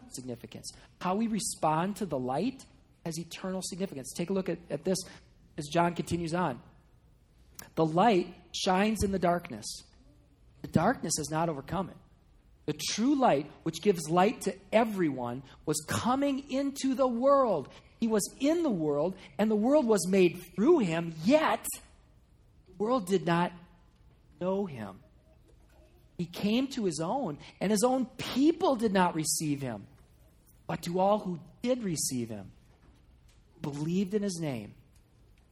Significance. 0.10 0.72
How 1.00 1.16
we 1.16 1.28
respond 1.28 1.96
to 1.98 2.06
the 2.06 2.20
light 2.20 2.66
has 3.06 3.18
eternal 3.18 3.62
significance. 3.64 4.14
Take 4.14 4.30
a 4.30 4.34
look 4.34 4.50
at, 4.50 4.60
at 4.70 4.84
this 4.84 4.98
as 5.58 5.68
John 5.68 5.94
continues 5.94 6.34
on. 6.34 6.60
The 7.76 7.86
light 7.86 8.34
shines 8.52 9.04
in 9.04 9.12
the 9.12 9.20
darkness. 9.20 9.66
The 10.62 10.68
darkness 10.68 11.14
has 11.18 11.30
not 11.30 11.50
overcome 11.50 11.90
it. 11.90 11.98
The 12.66 12.80
true 12.92 13.20
light, 13.20 13.50
which 13.64 13.82
gives 13.82 14.10
light 14.10 14.42
to 14.42 14.56
everyone, 14.72 15.44
was 15.66 15.84
coming 15.88 16.50
into 16.52 16.94
the 16.94 17.08
world. 17.08 17.70
He 18.00 18.08
was 18.08 18.24
in 18.40 18.64
the 18.64 18.70
world, 18.70 19.16
and 19.38 19.50
the 19.50 19.56
world 19.56 19.88
was 19.88 20.08
made 20.08 20.42
through 20.56 20.80
him, 20.80 21.14
yet 21.24 21.66
the 22.68 22.84
world 22.84 23.08
did 23.08 23.26
not 23.26 23.52
know 24.40 24.66
him. 24.66 25.00
He 26.22 26.28
came 26.28 26.68
to 26.74 26.86
his 26.86 27.00
own, 27.00 27.40
and 27.60 27.72
his 27.72 27.84
own 27.84 28.06
people 28.06 28.76
did 28.76 28.94
not 28.94 29.16
receive 29.16 29.60
him. 29.60 29.88
But 30.68 30.84
to 30.84 31.00
all 31.00 31.18
who 31.18 31.40
did 31.64 31.84
receive 31.84 32.30
him, 32.30 32.52
believed 33.64 34.14
in 34.14 34.22
his 34.22 34.40
name, 34.40 34.76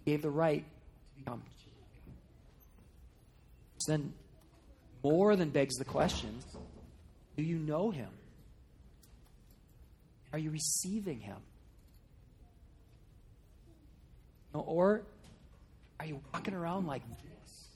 gave 0.05 0.21
the 0.21 0.29
right 0.29 0.63
to 0.63 1.17
become. 1.17 1.41
So 3.79 3.93
then, 3.93 4.13
more 5.03 5.35
than 5.35 5.49
begs 5.49 5.75
the 5.77 5.85
question 5.85 6.37
do 7.35 7.41
you 7.41 7.57
know 7.57 7.89
him? 7.89 8.11
Are 10.31 10.37
you 10.37 10.51
receiving 10.51 11.19
him? 11.19 11.37
Or 14.53 15.01
are 15.99 16.05
you 16.05 16.21
walking 16.31 16.53
around 16.53 16.85
like 16.85 17.01
this? 17.09 17.69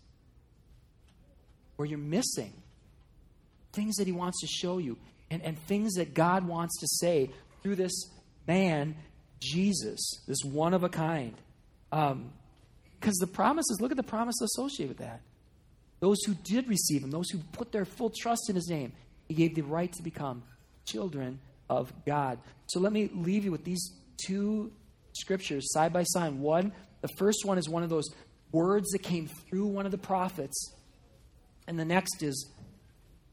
Where 1.76 1.88
you're 1.88 1.98
missing 1.98 2.54
things 3.74 3.96
that 3.96 4.08
He 4.08 4.14
wants 4.14 4.42
to 4.42 4.48
show 4.48 4.78
you, 4.78 4.98
and, 5.30 5.42
and 5.42 5.58
things 5.58 5.94
that 5.94 6.14
God 6.14 6.48
wants 6.48 6.80
to 6.80 6.88
say 6.88 7.30
through 7.62 7.76
this 7.76 8.10
man, 8.48 8.96
Jesus, 9.40 10.22
this 10.28 10.40
one 10.44 10.74
of 10.74 10.84
a 10.84 10.90
kind. 10.90 11.36
Because 11.90 12.12
um, 12.12 12.32
the 13.20 13.28
promises, 13.28 13.80
look 13.82 13.92
at 13.92 13.98
the 13.98 14.04
promise 14.04 14.40
associated 14.42 14.98
with 14.98 15.06
that. 15.06 15.22
Those 16.00 16.24
who 16.26 16.34
did 16.34 16.68
receive 16.68 17.04
Him, 17.04 17.12
those 17.12 17.30
who 17.30 17.40
put 17.54 17.72
their 17.72 17.86
full 17.86 18.12
trust 18.16 18.50
in 18.50 18.56
His 18.56 18.68
name, 18.70 18.94
He 19.28 19.34
gave 19.34 19.56
the 19.56 19.62
right 19.62 19.92
to 19.94 20.04
become 20.04 20.44
children 20.86 21.40
of 21.70 21.94
God. 22.06 22.40
So 22.68 22.80
let 22.80 22.92
me 22.92 23.10
leave 23.14 23.46
you 23.46 23.52
with 23.52 23.64
these 23.64 23.92
two 24.26 24.72
scriptures 25.14 25.72
side 25.72 25.94
by 25.94 26.04
side. 26.04 26.34
One, 26.34 26.74
the 27.02 27.08
first 27.18 27.46
one 27.46 27.58
is 27.58 27.70
one 27.70 27.84
of 27.84 27.90
those 27.90 28.10
words 28.52 28.90
that 28.92 29.00
came 29.00 29.28
through 29.28 29.68
one 29.68 29.86
of 29.86 29.92
the 29.92 29.98
prophets. 29.98 30.74
And 31.68 31.80
the 31.80 31.86
next 31.86 32.22
is 32.22 32.52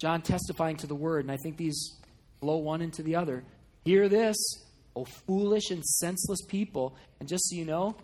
John 0.00 0.22
testifying 0.22 0.76
to 0.78 0.86
the 0.86 0.94
word, 0.94 1.24
and 1.24 1.30
I 1.30 1.36
think 1.36 1.58
these 1.58 1.96
flow 2.40 2.56
one 2.56 2.80
into 2.80 3.02
the 3.02 3.16
other. 3.16 3.44
Hear 3.84 4.08
this, 4.08 4.36
O 4.96 5.04
foolish 5.04 5.70
and 5.70 5.84
senseless 5.84 6.40
people. 6.48 6.96
And 7.20 7.28
just 7.28 7.48
so 7.50 7.56
you 7.56 7.66
know, 7.66 7.96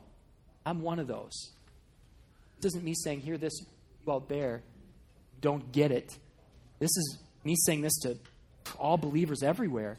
I'm 0.64 0.82
one 0.82 0.98
of 0.98 1.06
those. 1.06 1.52
This 2.60 2.72
isn't 2.72 2.84
me 2.84 2.94
saying, 2.94 3.20
Hear 3.20 3.38
this, 3.38 3.52
you 4.06 4.12
out 4.12 4.28
there, 4.28 4.62
don't 5.40 5.72
get 5.72 5.90
it. 5.90 6.16
This 6.78 6.90
is 6.90 7.18
me 7.44 7.56
saying 7.64 7.80
this 7.80 7.96
to 8.02 8.18
all 8.78 8.98
believers 8.98 9.42
everywhere. 9.42 9.96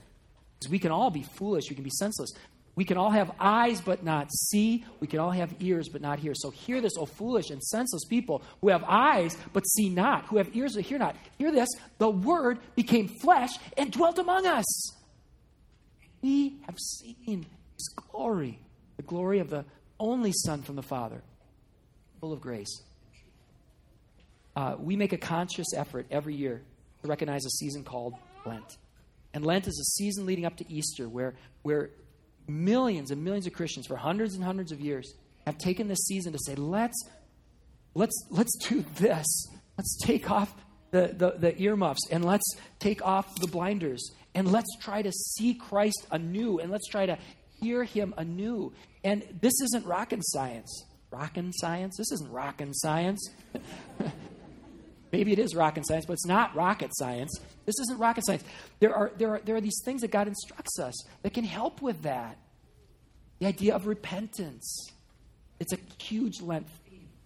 Because 0.60 0.72
we 0.72 0.80
can 0.80 0.92
all 0.92 1.10
be 1.10 1.24
foolish, 1.24 1.66
we 1.70 1.76
can 1.76 1.84
be 1.84 1.90
senseless. 1.90 2.32
We 2.78 2.86
can 2.86 2.96
all 2.96 3.10
have 3.10 3.32
eyes 3.40 3.82
but 3.82 4.04
not 4.04 4.32
see. 4.32 4.86
We 5.00 5.08
can 5.08 5.18
all 5.20 5.32
have 5.32 5.56
ears 5.60 5.90
but 5.90 6.00
not 6.00 6.20
hear. 6.20 6.36
So 6.36 6.52
hear 6.52 6.80
this, 6.80 6.94
O 6.96 7.08
foolish 7.08 7.50
and 7.50 7.62
senseless 7.62 8.06
people 8.06 8.44
who 8.62 8.70
have 8.70 8.84
eyes 8.84 9.36
but 9.52 9.68
see 9.68 9.90
not, 9.90 10.26
who 10.26 10.38
have 10.38 10.56
ears 10.56 10.76
but 10.76 10.86
hear 10.86 11.00
not. 11.00 11.16
Hear 11.40 11.52
this 11.52 11.70
the 11.98 12.12
Word 12.12 12.60
became 12.76 13.08
flesh 13.08 13.50
and 13.76 13.92
dwelt 13.92 14.20
among 14.20 14.46
us. 14.46 14.92
We 16.22 16.58
have 16.68 16.78
seen 16.78 17.48
His 17.74 17.90
glory, 18.12 18.60
the 18.98 19.04
glory 19.04 19.40
of 19.40 19.50
the 19.50 19.66
only 20.00 20.32
Son 20.32 20.62
from 20.62 20.76
the 20.76 20.84
Father, 20.84 21.24
full 22.20 22.32
of 22.32 22.42
grace. 22.42 22.84
Uh, 24.56 24.76
we 24.78 24.96
make 24.96 25.14
a 25.14 25.18
conscious 25.18 25.74
effort 25.76 26.06
every 26.12 26.36
year 26.36 26.62
to 27.02 27.08
recognize 27.08 27.44
a 27.44 27.50
season 27.50 27.84
called 27.84 28.14
Lent. 28.46 28.78
And 29.34 29.44
Lent 29.44 29.66
is 29.66 29.80
a 29.80 29.90
season 30.00 30.28
leading 30.28 30.46
up 30.46 30.58
to 30.58 30.72
Easter 30.72 31.10
where, 31.10 31.34
where 31.64 31.90
millions 32.48 33.12
and 33.12 33.24
millions 33.24 33.48
of 33.48 33.54
Christians 33.54 33.88
for 33.88 33.96
hundreds 33.96 34.36
and 34.36 34.44
hundreds 34.44 34.72
of 34.72 34.80
years 34.80 35.14
have 35.46 35.58
taken 35.58 35.88
this 35.88 36.06
season 36.06 36.34
to 36.34 36.40
say, 36.40 36.56
let's, 36.56 36.98
let's, 37.94 38.16
let's 38.30 38.56
do 38.68 38.84
this. 38.98 39.26
Let's 39.78 39.98
take 40.04 40.30
off 40.32 40.54
the, 40.92 41.14
the, 41.16 41.32
the 41.38 41.62
earmuffs 41.62 42.10
and 42.12 42.24
let's 42.26 42.46
take 42.80 43.06
off 43.06 43.36
the 43.40 43.48
blinders 43.48 44.12
and 44.34 44.52
let's 44.52 44.76
try 44.80 45.02
to 45.02 45.12
see 45.12 45.54
Christ 45.54 46.06
anew 46.12 46.60
and 46.60 46.72
let's 46.72 46.88
try 46.88 47.06
to 47.06 47.18
hear 47.62 47.84
him 47.84 48.14
anew. 48.18 48.74
And 49.04 49.24
this 49.42 49.54
isn't 49.62 49.86
rocket 49.86 50.20
science. 50.22 50.86
Rockin' 51.10 51.54
science? 51.54 51.96
This 51.98 52.12
isn't 52.12 52.32
rockin' 52.32 52.74
science. 52.74 53.30
Maybe 55.12 55.32
it 55.32 55.40
is 55.40 55.56
rocket 55.56 55.88
science, 55.88 56.06
but 56.06 56.14
it's 56.14 56.26
not 56.26 56.56
rocket 56.56 56.92
science. 56.96 57.40
This 57.66 57.76
isn't 57.82 57.98
rocket 57.98 58.26
science. 58.26 58.44
There 58.80 58.94
are, 58.94 59.12
there, 59.18 59.36
are, 59.36 59.42
there 59.44 59.56
are 59.56 59.62
these 59.62 59.82
things 59.86 60.02
that 60.02 60.12
God 60.12 60.28
instructs 60.28 60.80
us 60.80 60.96
that 61.22 61.34
can 61.34 61.44
help 61.44 61.82
with 61.82 62.02
that. 62.04 62.38
The 63.40 63.46
idea 63.46 63.76
of 63.76 63.88
repentance. 63.88 64.92
It's 65.60 65.74
a 65.74 65.78
huge 66.02 66.42
length. 66.42 66.72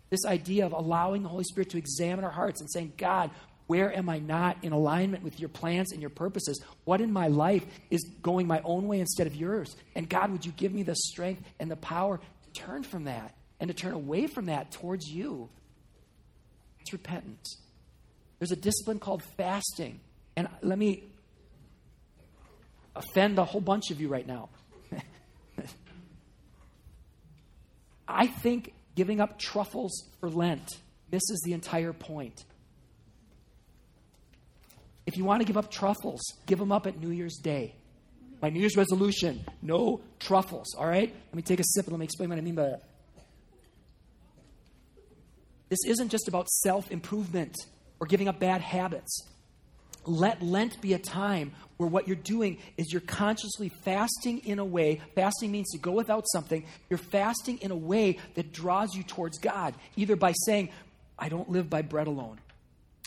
This 0.10 0.26
idea 0.26 0.65
of 0.65 0.74
allowing 0.74 1.24
the 1.24 1.30
Holy 1.30 1.46
Spirit 1.46 1.70
to 1.72 1.78
examine 1.78 2.26
our 2.26 2.32
hearts 2.32 2.60
and 2.60 2.70
saying, 2.70 2.94
God, 2.98 3.32
where 3.67 3.96
am 3.96 4.10
I 4.10 4.20
not 4.20 4.58
in 4.63 4.74
alignment 4.74 5.24
with 5.24 5.39
your 5.39 5.48
plans 5.48 5.94
and 5.94 6.02
your 6.02 6.10
purposes? 6.10 6.62
What 6.84 7.00
in 7.00 7.13
my 7.13 7.30
life 7.30 7.65
is 7.89 8.04
going 8.22 8.46
my 8.46 8.62
own 8.65 8.88
way 8.88 9.00
instead 9.00 9.28
of 9.28 9.36
yours? 9.36 9.78
And 9.96 10.10
God, 10.10 10.32
would 10.32 10.46
you 10.46 10.52
give 10.52 10.74
me 10.74 10.84
the 10.84 10.96
strength 10.96 11.44
and 11.58 11.72
the 11.72 11.78
power 11.78 12.17
to 12.17 12.62
turn 12.62 12.84
from 12.84 13.06
that 13.06 13.34
and 13.62 13.70
to 13.70 13.74
turn 13.74 13.94
away 13.94 14.28
from 14.28 14.48
that 14.48 14.72
towards 14.72 15.08
you? 15.10 15.50
It's 16.82 16.91
repentance. 16.91 17.61
There's 18.41 18.51
a 18.51 18.56
discipline 18.56 18.97
called 18.97 19.21
fasting. 19.38 19.99
And 20.36 20.49
let 20.63 20.80
me 20.80 21.04
offend 22.95 23.38
a 23.38 23.45
whole 23.45 23.62
bunch 23.62 23.91
of 23.91 24.01
you 24.01 24.08
right 24.08 24.25
now. 24.25 24.49
I 28.08 28.25
think 28.25 28.73
giving 28.95 29.21
up 29.21 29.38
truffles 29.38 30.10
for 30.19 30.27
Lent 30.27 30.67
misses 31.12 31.43
the 31.45 31.54
entire 31.54 31.93
point. 31.93 32.43
If 35.06 35.17
you 35.17 35.23
want 35.23 35.41
to 35.41 35.45
give 35.45 35.58
up 35.58 35.69
truffles, 35.69 36.21
give 36.47 36.58
them 36.58 36.71
up 36.71 36.88
at 36.88 36.99
New 36.99 37.12
Year's 37.12 37.38
Day. 37.38 37.75
My 38.41 38.49
New 38.49 38.60
Year's 38.60 38.75
resolution 38.75 39.45
no 39.62 40.01
truffles, 40.19 40.73
all 40.73 40.88
right? 40.88 41.13
Let 41.27 41.36
me 41.36 41.43
take 41.43 41.60
a 41.60 41.63
sip 41.63 41.86
and 41.86 41.93
let 41.93 41.99
me 41.99 42.06
explain 42.06 42.30
what 42.30 42.39
I 42.39 42.41
mean 42.41 42.56
by 42.56 42.63
that. 42.63 42.82
This 45.69 45.86
isn't 45.86 46.10
just 46.10 46.27
about 46.27 46.49
self 46.49 46.89
improvement 46.89 47.56
or 48.02 48.08
giving 48.08 48.28
up 48.28 48.40
bad 48.40 48.60
habits. 48.60 49.28
Let 50.06 50.42
Lent 50.42 50.82
be 50.82 50.94
a 50.94 51.00
time 51.00 51.54
where 51.78 51.88
what 51.88 52.08
you're 52.08 52.16
doing 52.16 52.58
is 52.76 52.92
you're 52.92 53.02
consciously 53.02 53.70
fasting 53.70 54.40
in 54.40 54.58
a 54.58 54.66
way, 54.66 55.00
fasting 55.14 55.52
means 55.52 55.70
to 55.72 55.78
go 55.78 55.92
without 55.92 56.26
something, 56.34 56.66
you're 56.90 56.98
fasting 56.98 57.60
in 57.60 57.70
a 57.70 57.76
way 57.76 58.18
that 58.34 58.52
draws 58.52 58.96
you 58.96 59.04
towards 59.04 59.38
God, 59.38 59.76
either 59.96 60.16
by 60.16 60.34
saying, 60.46 60.70
I 61.18 61.30
don't 61.30 61.52
live 61.52 61.70
by 61.70 61.84
bread 61.84 62.08
alone, 62.08 62.40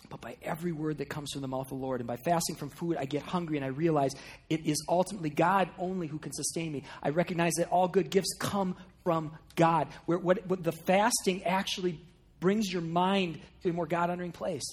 but 0.08 0.20
by 0.20 0.36
every 0.40 0.70
word 0.70 0.98
that 0.98 1.08
comes 1.08 1.32
from 1.32 1.42
the 1.42 1.48
mouth 1.48 1.66
of 1.72 1.78
the 1.80 1.84
Lord. 1.84 2.00
And 2.00 2.06
by 2.06 2.16
fasting 2.16 2.54
from 2.54 2.70
food, 2.70 2.96
I 2.96 3.06
get 3.06 3.22
hungry 3.22 3.56
and 3.56 3.64
I 3.64 3.70
realize 3.70 4.12
it 4.48 4.64
is 4.64 4.84
ultimately 4.88 5.30
God 5.30 5.68
only 5.76 6.06
who 6.06 6.18
can 6.18 6.32
sustain 6.32 6.70
me. 6.70 6.84
I 7.02 7.08
recognize 7.08 7.54
that 7.54 7.70
all 7.70 7.88
good 7.88 8.08
gifts 8.08 8.36
come 8.38 8.76
from 9.02 9.32
God, 9.56 9.88
where 10.06 10.18
what, 10.18 10.46
what 10.46 10.62
the 10.62 10.72
fasting 10.72 11.42
actually 11.42 11.98
brings 12.38 12.72
your 12.72 12.82
mind 12.82 13.40
to 13.62 13.70
a 13.70 13.72
more 13.72 13.86
God 13.86 14.10
honoring 14.10 14.32
place. 14.32 14.64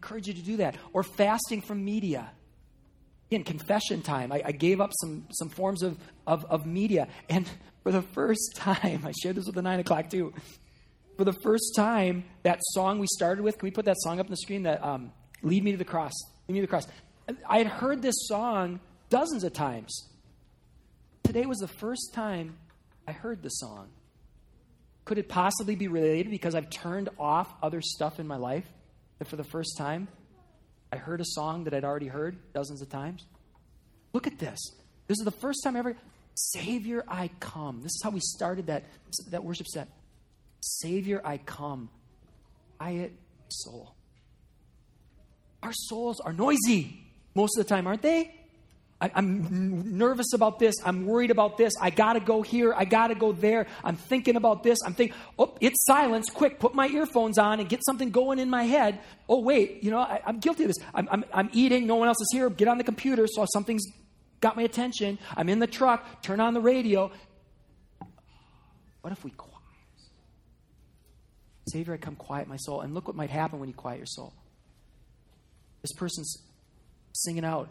Encourage 0.00 0.26
you 0.28 0.34
to 0.34 0.42
do 0.42 0.56
that. 0.56 0.76
Or 0.94 1.02
fasting 1.02 1.60
from 1.60 1.84
media. 1.84 2.30
Again, 3.30 3.44
confession 3.44 4.00
time. 4.00 4.32
I, 4.32 4.42
I 4.46 4.52
gave 4.52 4.80
up 4.80 4.90
some, 5.00 5.26
some 5.30 5.50
forms 5.50 5.82
of, 5.82 5.98
of, 6.26 6.44
of 6.46 6.66
media. 6.66 7.06
And 7.28 7.48
for 7.82 7.92
the 7.92 8.02
first 8.02 8.56
time, 8.56 9.02
I 9.06 9.12
shared 9.22 9.36
this 9.36 9.44
with 9.44 9.54
the 9.54 9.62
nine 9.62 9.78
o'clock 9.78 10.08
too. 10.08 10.32
For 11.16 11.24
the 11.24 11.34
first 11.34 11.74
time, 11.76 12.24
that 12.44 12.58
song 12.72 12.98
we 12.98 13.06
started 13.12 13.42
with, 13.42 13.58
can 13.58 13.66
we 13.66 13.70
put 13.70 13.84
that 13.84 13.98
song 14.00 14.20
up 14.20 14.26
on 14.26 14.30
the 14.30 14.38
screen? 14.38 14.62
That 14.62 14.82
um, 14.82 15.12
Lead 15.42 15.62
Me 15.62 15.72
to 15.72 15.76
the 15.76 15.84
Cross. 15.84 16.14
Lead 16.48 16.54
Me 16.54 16.60
to 16.60 16.66
the 16.66 16.70
Cross. 16.70 16.86
I 17.46 17.58
had 17.58 17.66
heard 17.66 18.00
this 18.00 18.14
song 18.26 18.80
dozens 19.10 19.44
of 19.44 19.52
times. 19.52 20.08
Today 21.24 21.44
was 21.44 21.58
the 21.58 21.68
first 21.68 22.14
time 22.14 22.56
I 23.06 23.12
heard 23.12 23.42
the 23.42 23.50
song. 23.50 23.90
Could 25.04 25.18
it 25.18 25.28
possibly 25.28 25.76
be 25.76 25.88
related 25.88 26.30
because 26.30 26.54
I've 26.54 26.70
turned 26.70 27.10
off 27.18 27.52
other 27.62 27.82
stuff 27.82 28.18
in 28.18 28.26
my 28.26 28.36
life 28.36 28.64
that 29.20 29.28
for 29.28 29.36
the 29.36 29.44
first 29.44 29.76
time 29.78 30.08
I 30.92 30.96
heard 30.96 31.20
a 31.20 31.24
song 31.24 31.64
that 31.64 31.74
I'd 31.74 31.84
already 31.84 32.08
heard 32.08 32.36
dozens 32.52 32.82
of 32.82 32.88
times? 32.88 33.24
Look 34.12 34.26
at 34.26 34.40
this. 34.40 34.58
This 35.06 35.18
is 35.18 35.24
the 35.24 35.30
first 35.30 35.62
time 35.62 35.76
ever. 35.76 35.96
Savior, 36.34 37.04
I 37.06 37.30
come. 37.38 37.82
This 37.82 37.92
is 37.92 38.00
how 38.02 38.10
we 38.10 38.20
started 38.20 38.66
that, 38.66 38.84
that 39.28 39.44
worship 39.44 39.68
set. 39.68 39.88
Savior, 40.60 41.20
I 41.24 41.38
come. 41.38 41.90
Quiet 42.78 43.12
soul. 43.48 43.94
Our 45.62 45.72
souls 45.72 46.18
are 46.20 46.32
noisy 46.32 47.04
most 47.34 47.58
of 47.58 47.64
the 47.64 47.68
time, 47.68 47.86
aren't 47.86 48.02
they? 48.02 48.34
I, 49.00 49.10
am 49.14 49.96
nervous 49.96 50.34
about 50.34 50.58
this. 50.58 50.74
I'm 50.84 51.06
worried 51.06 51.30
about 51.30 51.56
this. 51.56 51.72
I 51.80 51.90
got 51.90 52.14
to 52.14 52.20
go 52.20 52.42
here. 52.42 52.74
I 52.74 52.84
got 52.84 53.08
to 53.08 53.14
go 53.14 53.32
there. 53.32 53.66
I'm 53.82 53.96
thinking 53.96 54.36
about 54.36 54.62
this. 54.62 54.78
I'm 54.84 54.92
thinking, 54.92 55.16
oh, 55.38 55.54
it's 55.60 55.84
silence. 55.86 56.28
Quick, 56.28 56.58
put 56.58 56.74
my 56.74 56.86
earphones 56.86 57.38
on 57.38 57.60
and 57.60 57.68
get 57.68 57.80
something 57.84 58.10
going 58.10 58.38
in 58.38 58.50
my 58.50 58.64
head. 58.64 59.00
Oh, 59.28 59.40
wait, 59.40 59.82
you 59.82 59.90
know, 59.90 59.98
I, 59.98 60.20
am 60.26 60.38
guilty 60.38 60.64
of 60.64 60.68
this. 60.68 60.76
I'm, 60.94 61.08
I'm, 61.10 61.24
I'm 61.32 61.50
eating. 61.52 61.86
No 61.86 61.96
one 61.96 62.08
else 62.08 62.20
is 62.20 62.28
here. 62.32 62.50
Get 62.50 62.68
on 62.68 62.76
the 62.76 62.84
computer. 62.84 63.26
So 63.26 63.46
something's 63.52 63.86
got 64.40 64.56
my 64.56 64.62
attention. 64.62 65.18
I'm 65.34 65.48
in 65.48 65.60
the 65.60 65.66
truck. 65.66 66.22
Turn 66.22 66.40
on 66.40 66.52
the 66.52 66.60
radio. 66.60 67.10
What 69.00 69.12
if 69.12 69.24
we 69.24 69.30
quiet? 69.30 69.56
Savior, 71.68 71.94
I 71.94 71.96
come 71.96 72.16
quiet 72.16 72.48
my 72.48 72.56
soul. 72.56 72.82
And 72.82 72.92
look 72.92 73.06
what 73.06 73.16
might 73.16 73.30
happen 73.30 73.60
when 73.60 73.68
you 73.68 73.74
quiet 73.74 73.96
your 73.96 74.06
soul. 74.06 74.34
This 75.80 75.92
person's 75.94 76.36
singing 77.12 77.46
out 77.46 77.70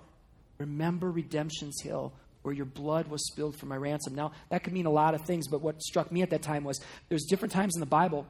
Remember 0.60 1.10
Redemption's 1.10 1.82
Hill, 1.82 2.13
where 2.41 2.54
your 2.54 2.65
blood 2.65 3.08
was 3.08 3.26
spilled 3.28 3.56
for 3.56 3.65
my 3.65 3.78
ransom. 3.78 4.13
Now, 4.13 4.34
that 4.50 4.63
could 4.63 4.74
mean 4.74 4.86
a 4.86 4.91
lot 4.91 5.15
of 5.15 5.22
things, 5.22 5.48
but 5.48 5.62
what 5.62 5.82
struck 5.82 6.12
me 6.12 6.22
at 6.22 6.30
that 6.30 6.41
time 6.41 6.63
was 6.63 6.80
there's 7.08 7.26
different 7.26 7.54
times 7.54 7.76
in 7.76 7.80
the 7.80 7.86
Bible 7.86 8.28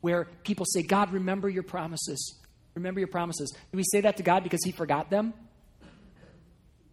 where 0.00 0.26
people 0.42 0.66
say, 0.66 0.82
God, 0.82 1.12
remember 1.12 1.48
your 1.48 1.62
promises. 1.62 2.38
Remember 2.74 3.00
your 3.00 3.08
promises. 3.08 3.50
Do 3.50 3.76
we 3.76 3.84
say 3.84 4.00
that 4.00 4.16
to 4.16 4.22
God 4.22 4.42
because 4.42 4.64
he 4.64 4.72
forgot 4.72 5.10
them? 5.10 5.32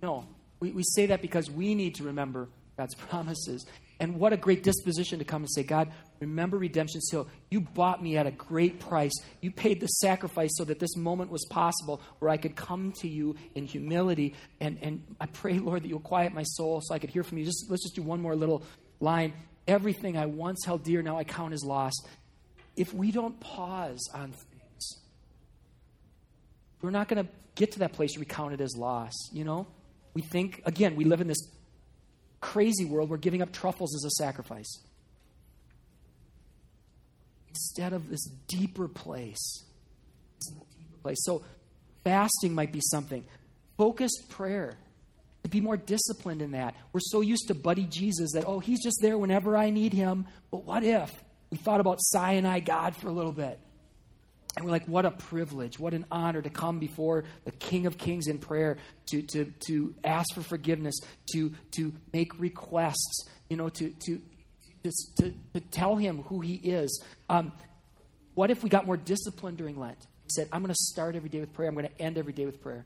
No. 0.01 0.27
We, 0.59 0.71
we 0.71 0.83
say 0.83 1.07
that 1.07 1.21
because 1.21 1.49
we 1.49 1.73
need 1.73 1.95
to 1.95 2.03
remember 2.03 2.49
God's 2.77 2.95
promises. 3.09 3.65
And 3.99 4.15
what 4.15 4.31
a 4.31 4.37
great 4.37 4.63
disposition 4.63 5.19
to 5.19 5.25
come 5.25 5.41
and 5.41 5.51
say, 5.51 5.63
God, 5.63 5.91
remember 6.21 6.57
Redemption's 6.57 7.09
Hill. 7.11 7.27
You 7.51 7.59
bought 7.59 8.01
me 8.01 8.15
at 8.15 8.25
a 8.25 8.31
great 8.31 8.79
price. 8.79 9.11
You 9.41 9.51
paid 9.51 9.81
the 9.81 9.87
sacrifice 9.87 10.51
so 10.53 10.63
that 10.65 10.79
this 10.79 10.95
moment 10.95 11.31
was 11.31 11.45
possible 11.49 12.01
where 12.19 12.31
I 12.31 12.37
could 12.37 12.55
come 12.55 12.93
to 13.01 13.09
you 13.09 13.35
in 13.55 13.65
humility. 13.65 14.35
And, 14.61 14.79
and 14.81 15.03
I 15.19 15.25
pray, 15.25 15.59
Lord, 15.59 15.83
that 15.83 15.89
you'll 15.89 15.99
quiet 15.99 16.33
my 16.33 16.43
soul 16.43 16.79
so 16.81 16.95
I 16.95 16.99
could 16.99 17.09
hear 17.09 17.23
from 17.23 17.39
you. 17.39 17.45
Just, 17.45 17.69
let's 17.69 17.83
just 17.83 17.95
do 17.95 18.01
one 18.01 18.21
more 18.21 18.35
little 18.35 18.63
line. 19.01 19.33
Everything 19.67 20.17
I 20.17 20.27
once 20.27 20.63
held 20.65 20.83
dear, 20.83 21.01
now 21.01 21.17
I 21.17 21.25
count 21.25 21.53
as 21.53 21.65
lost. 21.65 22.07
If 22.77 22.93
we 22.93 23.11
don't 23.11 23.37
pause 23.41 24.09
on 24.13 24.31
things, 24.31 24.99
we're 26.81 26.91
not 26.91 27.09
going 27.09 27.25
to 27.25 27.29
get 27.55 27.73
to 27.73 27.79
that 27.79 27.91
place 27.91 28.15
where 28.15 28.21
we 28.21 28.25
count 28.25 28.53
it 28.53 28.61
as 28.61 28.77
loss, 28.77 29.13
you 29.33 29.43
know? 29.43 29.67
We 30.13 30.21
think, 30.21 30.61
again, 30.65 30.95
we 30.95 31.03
live 31.03 31.19
in 31.19 31.27
this 31.27 31.41
crazy 32.41 32.85
world 32.85 33.09
where 33.09 33.17
giving 33.17 33.41
up 33.41 33.51
truffles 33.51 33.93
is 33.93 34.05
a 34.05 34.23
sacrifice. 34.23 34.79
Instead 37.49 37.93
of 37.93 38.09
this 38.09 38.25
deeper 38.47 38.87
place. 38.87 39.63
Deeper 40.47 40.97
place. 41.01 41.17
So 41.21 41.43
fasting 42.03 42.53
might 42.53 42.71
be 42.71 42.81
something. 42.81 43.25
Focused 43.77 44.29
prayer. 44.29 44.77
To 45.43 45.49
be 45.49 45.61
more 45.61 45.77
disciplined 45.77 46.41
in 46.41 46.51
that. 46.51 46.75
We're 46.91 46.99
so 46.99 47.21
used 47.21 47.47
to 47.47 47.55
buddy 47.55 47.85
Jesus 47.85 48.33
that, 48.33 48.43
oh, 48.45 48.59
he's 48.59 48.83
just 48.83 48.99
there 49.01 49.17
whenever 49.17 49.55
I 49.55 49.69
need 49.69 49.93
him. 49.93 50.27
But 50.51 50.65
what 50.65 50.83
if 50.83 51.11
we 51.49 51.57
thought 51.57 51.79
about 51.79 51.97
Sinai 52.01 52.59
God 52.59 52.95
for 52.95 53.07
a 53.07 53.11
little 53.11 53.31
bit? 53.31 53.59
And 54.55 54.65
we're 54.65 54.71
like, 54.71 54.87
what 54.87 55.05
a 55.05 55.11
privilege, 55.11 55.79
what 55.79 55.93
an 55.93 56.05
honor 56.11 56.41
to 56.41 56.49
come 56.49 56.79
before 56.79 57.23
the 57.45 57.51
King 57.51 57.85
of 57.85 57.97
Kings 57.97 58.27
in 58.27 58.39
prayer, 58.39 58.77
to, 59.07 59.21
to, 59.21 59.53
to 59.67 59.93
ask 60.03 60.33
for 60.33 60.41
forgiveness, 60.41 60.99
to, 61.33 61.53
to 61.71 61.93
make 62.11 62.37
requests, 62.39 63.29
you 63.49 63.57
know, 63.57 63.69
to, 63.69 63.89
to, 64.05 64.21
to, 64.83 65.33
to 65.53 65.59
tell 65.71 65.95
him 65.95 66.23
who 66.23 66.41
he 66.41 66.55
is. 66.55 67.03
Um, 67.29 67.51
what 68.33 68.49
if 68.49 68.63
we 68.63 68.69
got 68.69 68.85
more 68.85 68.97
disciplined 68.97 69.57
during 69.57 69.79
Lent? 69.79 69.99
He 70.23 70.29
said, 70.29 70.47
I'm 70.51 70.61
going 70.61 70.73
to 70.73 70.79
start 70.79 71.15
every 71.15 71.29
day 71.29 71.39
with 71.39 71.53
prayer, 71.53 71.69
I'm 71.69 71.75
going 71.75 71.87
to 71.87 72.01
end 72.01 72.17
every 72.17 72.33
day 72.33 72.45
with 72.45 72.61
prayer. 72.61 72.85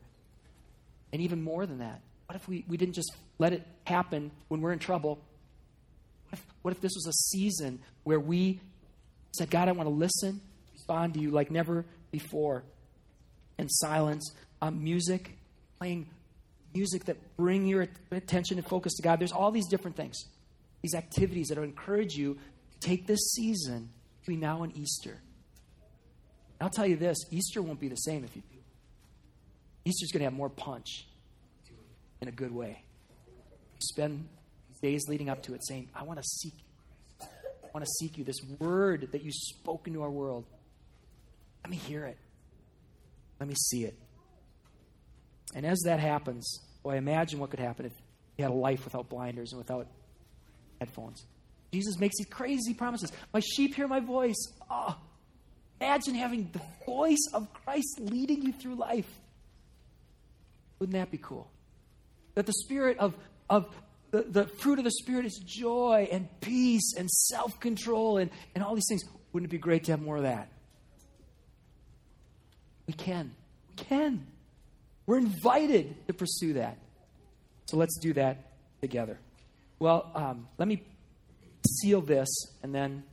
And 1.12 1.21
even 1.21 1.41
more 1.41 1.65
than 1.65 1.80
that, 1.80 2.02
what 2.26 2.36
if 2.36 2.47
we, 2.47 2.65
we 2.67 2.78
didn't 2.78 2.95
just 2.95 3.13
let 3.39 3.54
it 3.54 3.65
happen 3.86 4.32
when 4.47 4.62
we're 4.62 4.73
in 4.73 4.80
trouble? 4.80 5.19
What 6.30 6.34
if, 6.34 6.45
what 6.62 6.71
if 6.71 6.82
this 6.82 6.93
was 6.95 7.08
a 7.08 7.13
season 7.13 7.80
where 8.04 8.19
we 8.19 8.60
said, 9.34 9.49
God, 9.49 9.67
I 9.67 9.71
want 9.71 9.88
to 9.88 9.93
listen, 9.93 10.41
respond 10.84 11.13
to 11.13 11.19
you 11.19 11.32
like 11.32 11.50
never 11.50 11.86
before. 12.12 12.63
And 13.58 13.69
silence, 13.72 14.32
um, 14.62 14.84
music, 14.84 15.38
playing 15.78 16.10
music 16.74 17.06
that 17.06 17.38
bring 17.38 17.65
your 17.67 17.88
attention 18.12 18.58
and 18.58 18.67
focus 18.67 18.93
to 18.96 19.02
God. 19.02 19.19
There's 19.19 19.32
all 19.32 19.52
these 19.52 19.67
different 19.67 19.96
things, 19.96 20.26
these 20.82 20.96
activities 20.96 21.48
that 21.48 21.58
encourage 21.58 22.15
you 22.15 22.38
to 22.72 22.88
take 22.88 23.08
this 23.08 23.19
season 23.34 23.89
between 24.19 24.39
now 24.39 24.63
and 24.63 24.76
Easter. 24.76 25.22
I'll 26.60 26.69
tell 26.69 26.88
you 26.88 26.96
this 26.96 27.17
Easter 27.32 27.62
won't 27.62 27.80
be 27.80 27.89
the 27.89 27.96
same 27.96 28.24
if 28.24 28.36
you 28.36 28.41
do. 28.41 28.58
Easter's 29.86 30.12
going 30.12 30.22
to 30.22 30.26
have 30.26 30.34
more 30.34 30.50
punch 30.50 31.06
in 32.22 32.28
a 32.28 32.32
good 32.32 32.54
way. 32.54 32.84
Spend 33.80 34.28
days 34.82 35.06
leading 35.08 35.30
up 35.30 35.43
to 35.43 35.54
it 35.54 35.65
saying, 35.65 35.89
I 35.93 36.04
want 36.04 36.19
to 36.19 36.24
seek. 36.24 36.54
I 37.22 37.67
want 37.74 37.86
to 37.86 37.91
seek 38.00 38.17
you. 38.17 38.24
This 38.24 38.39
word 38.60 39.10
that 39.12 39.24
you 39.24 39.32
spoke 39.32 39.88
into 39.88 40.02
our 40.02 40.10
world. 40.10 40.46
Let 41.63 41.71
me 41.71 41.78
hear 41.78 42.06
it. 42.06 42.17
Let 43.39 43.47
me 43.49 43.56
see 43.56 43.86
it. 43.86 43.97
And 45.56 45.65
as 45.65 45.80
that 45.86 45.99
happens, 45.99 46.60
well, 46.84 46.95
I 46.95 46.97
imagine 46.97 47.39
what 47.39 47.49
could 47.49 47.60
happen 47.60 47.86
if 47.86 47.93
you 48.38 48.43
had 48.43 48.52
a 48.52 48.56
life 48.56 48.84
without 48.84 49.10
blinders 49.10 49.52
and 49.52 49.60
without 49.60 49.88
headphones. 50.80 51.26
Jesus 51.71 51.97
makes 51.99 52.17
these 52.17 52.28
crazy 52.28 52.73
promises. 52.73 53.12
My 53.34 53.39
sheep 53.39 53.76
hear 53.76 53.88
my 53.88 53.99
voice. 53.99 54.36
Oh, 54.69 54.97
imagine 55.80 56.15
having 56.15 56.49
the 56.52 56.62
voice 56.86 57.28
of 57.34 57.52
Christ 57.54 57.99
leading 57.99 58.43
you 58.43 58.54
through 58.54 58.76
life. 58.76 59.10
Wouldn't 60.80 60.97
that 60.97 61.12
be 61.12 61.17
cool? 61.17 61.49
That 62.36 62.45
the 62.45 62.54
spirit 62.54 62.97
of, 62.97 63.15
of 63.49 63.67
the, 64.13 64.21
the 64.21 64.45
fruit 64.45 64.78
of 64.78 64.86
the 64.86 64.91
Spirit 64.91 65.26
is 65.26 65.41
joy 65.43 66.08
and 66.12 66.30
peace 66.39 66.93
and 66.95 67.10
self 67.10 67.60
control 67.60 68.17
and, 68.17 68.30
and 68.54 68.63
all 68.63 68.76
these 68.76 68.86
things. 68.88 69.04
Wouldn't 69.34 69.49
it 69.49 69.52
be 69.52 69.58
great 69.58 69.86
to 69.86 69.91
have 69.91 70.02
more 70.02 70.17
of 70.17 70.23
that? 70.23 70.49
We 72.88 72.93
can. 72.93 73.32
We 73.69 73.84
can. 73.84 74.26
We're 75.06 75.17
invited 75.17 76.08
to 76.08 76.13
pursue 76.13 76.54
that. 76.54 76.78
So 77.65 77.78
let's 77.78 77.98
do 78.00 78.13
that 78.13 78.38
together. 78.82 79.17
Well, 79.80 80.12
um, 80.15 80.48
let 80.58 80.67
me 80.67 80.84
seal 81.80 82.02
this 82.02 82.30
and 82.62 82.74
then 82.74 83.04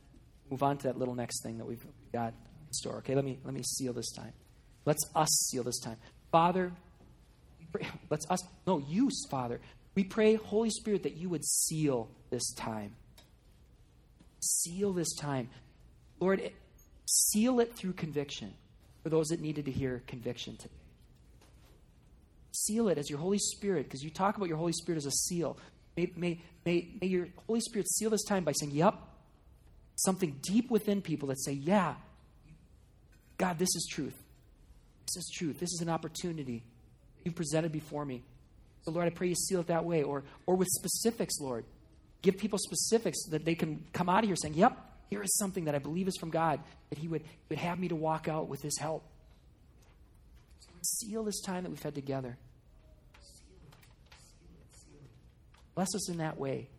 move 0.49 0.63
on 0.63 0.77
to 0.77 0.83
that 0.87 0.97
little 0.97 1.15
next 1.15 1.43
thing 1.43 1.57
that 1.57 1.65
we've 1.65 1.85
got 2.11 2.33
in 2.67 2.73
store. 2.73 2.97
Okay, 2.97 3.15
let 3.15 3.25
me 3.25 3.39
let 3.43 3.53
me 3.53 3.63
seal 3.63 3.93
this 3.93 4.11
time. 4.11 4.33
Let's 4.85 5.03
us 5.15 5.29
seal 5.49 5.63
this 5.63 5.79
time. 5.79 5.97
Father, 6.31 6.71
let's 8.09 8.29
us 8.29 8.41
no 8.67 8.79
use, 8.79 9.25
Father. 9.29 9.59
We 9.95 10.03
pray, 10.03 10.35
Holy 10.35 10.69
Spirit, 10.69 11.03
that 11.03 11.17
you 11.17 11.29
would 11.29 11.43
seal 11.43 12.09
this 12.29 12.53
time. 12.53 12.95
Seal 14.39 14.93
this 14.93 15.13
time. 15.15 15.49
Lord, 16.19 16.51
seal 17.05 17.59
it 17.59 17.75
through 17.75 17.93
conviction 17.93 18.53
for 19.03 19.09
those 19.09 19.27
that 19.27 19.39
needed 19.39 19.65
to 19.65 19.71
hear 19.71 20.03
conviction 20.07 20.57
today. 20.57 20.73
Seal 22.51 22.89
it 22.89 22.97
as 22.97 23.09
your 23.09 23.19
Holy 23.19 23.37
Spirit, 23.37 23.85
because 23.85 24.03
you 24.03 24.09
talk 24.09 24.37
about 24.37 24.47
your 24.47 24.57
Holy 24.57 24.73
Spirit 24.73 24.97
as 24.97 25.05
a 25.05 25.11
seal. 25.11 25.57
May, 25.95 26.11
may, 26.15 26.41
may, 26.65 26.89
may 26.99 27.07
your 27.07 27.27
Holy 27.47 27.61
Spirit 27.61 27.89
seal 27.89 28.09
this 28.09 28.23
time 28.23 28.43
by 28.43 28.51
saying, 28.51 28.73
Yep, 28.73 28.95
something 29.95 30.37
deep 30.41 30.69
within 30.69 31.01
people 31.01 31.29
that 31.29 31.41
say, 31.41 31.53
Yeah, 31.53 31.95
God, 33.37 33.57
this 33.57 33.69
is 33.75 33.87
truth. 33.89 34.21
This 35.07 35.17
is 35.17 35.31
truth. 35.33 35.59
This 35.59 35.71
is 35.71 35.81
an 35.81 35.89
opportunity 35.89 36.63
you've 37.23 37.35
presented 37.35 37.71
before 37.71 38.05
me. 38.05 38.23
So, 38.83 38.91
Lord, 38.91 39.07
I 39.07 39.09
pray 39.09 39.27
you 39.27 39.35
seal 39.35 39.59
it 39.59 39.67
that 39.67 39.85
way, 39.85 40.03
or, 40.03 40.23
or 40.45 40.55
with 40.55 40.67
specifics, 40.67 41.39
Lord. 41.39 41.65
Give 42.21 42.37
people 42.37 42.59
specifics 42.59 43.25
that 43.29 43.45
they 43.45 43.55
can 43.55 43.83
come 43.93 44.09
out 44.09 44.23
of 44.23 44.29
here 44.29 44.35
saying, 44.35 44.55
Yep, 44.55 44.77
here 45.11 45.21
is 45.21 45.37
something 45.37 45.65
that 45.65 45.75
I 45.75 45.79
believe 45.79 46.07
is 46.07 46.17
from 46.17 46.29
God 46.31 46.61
that 46.89 46.97
He 46.97 47.09
would, 47.09 47.23
would 47.49 47.59
have 47.59 47.77
me 47.77 47.89
to 47.89 47.95
walk 47.95 48.27
out 48.27 48.47
with 48.47 48.61
His 48.61 48.77
help. 48.79 49.03
Seal 50.81 51.23
this 51.23 51.41
time 51.41 51.63
that 51.63 51.69
we've 51.69 51.83
had 51.83 51.93
together. 51.93 52.37
Bless 55.75 55.93
us 55.93 56.09
in 56.09 56.17
that 56.17 56.37
way. 56.39 56.69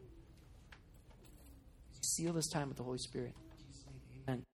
Seal 2.01 2.33
this 2.33 2.49
time 2.49 2.69
with 2.69 2.79
the 2.79 2.83
Holy 2.83 2.99
Spirit. 2.99 3.35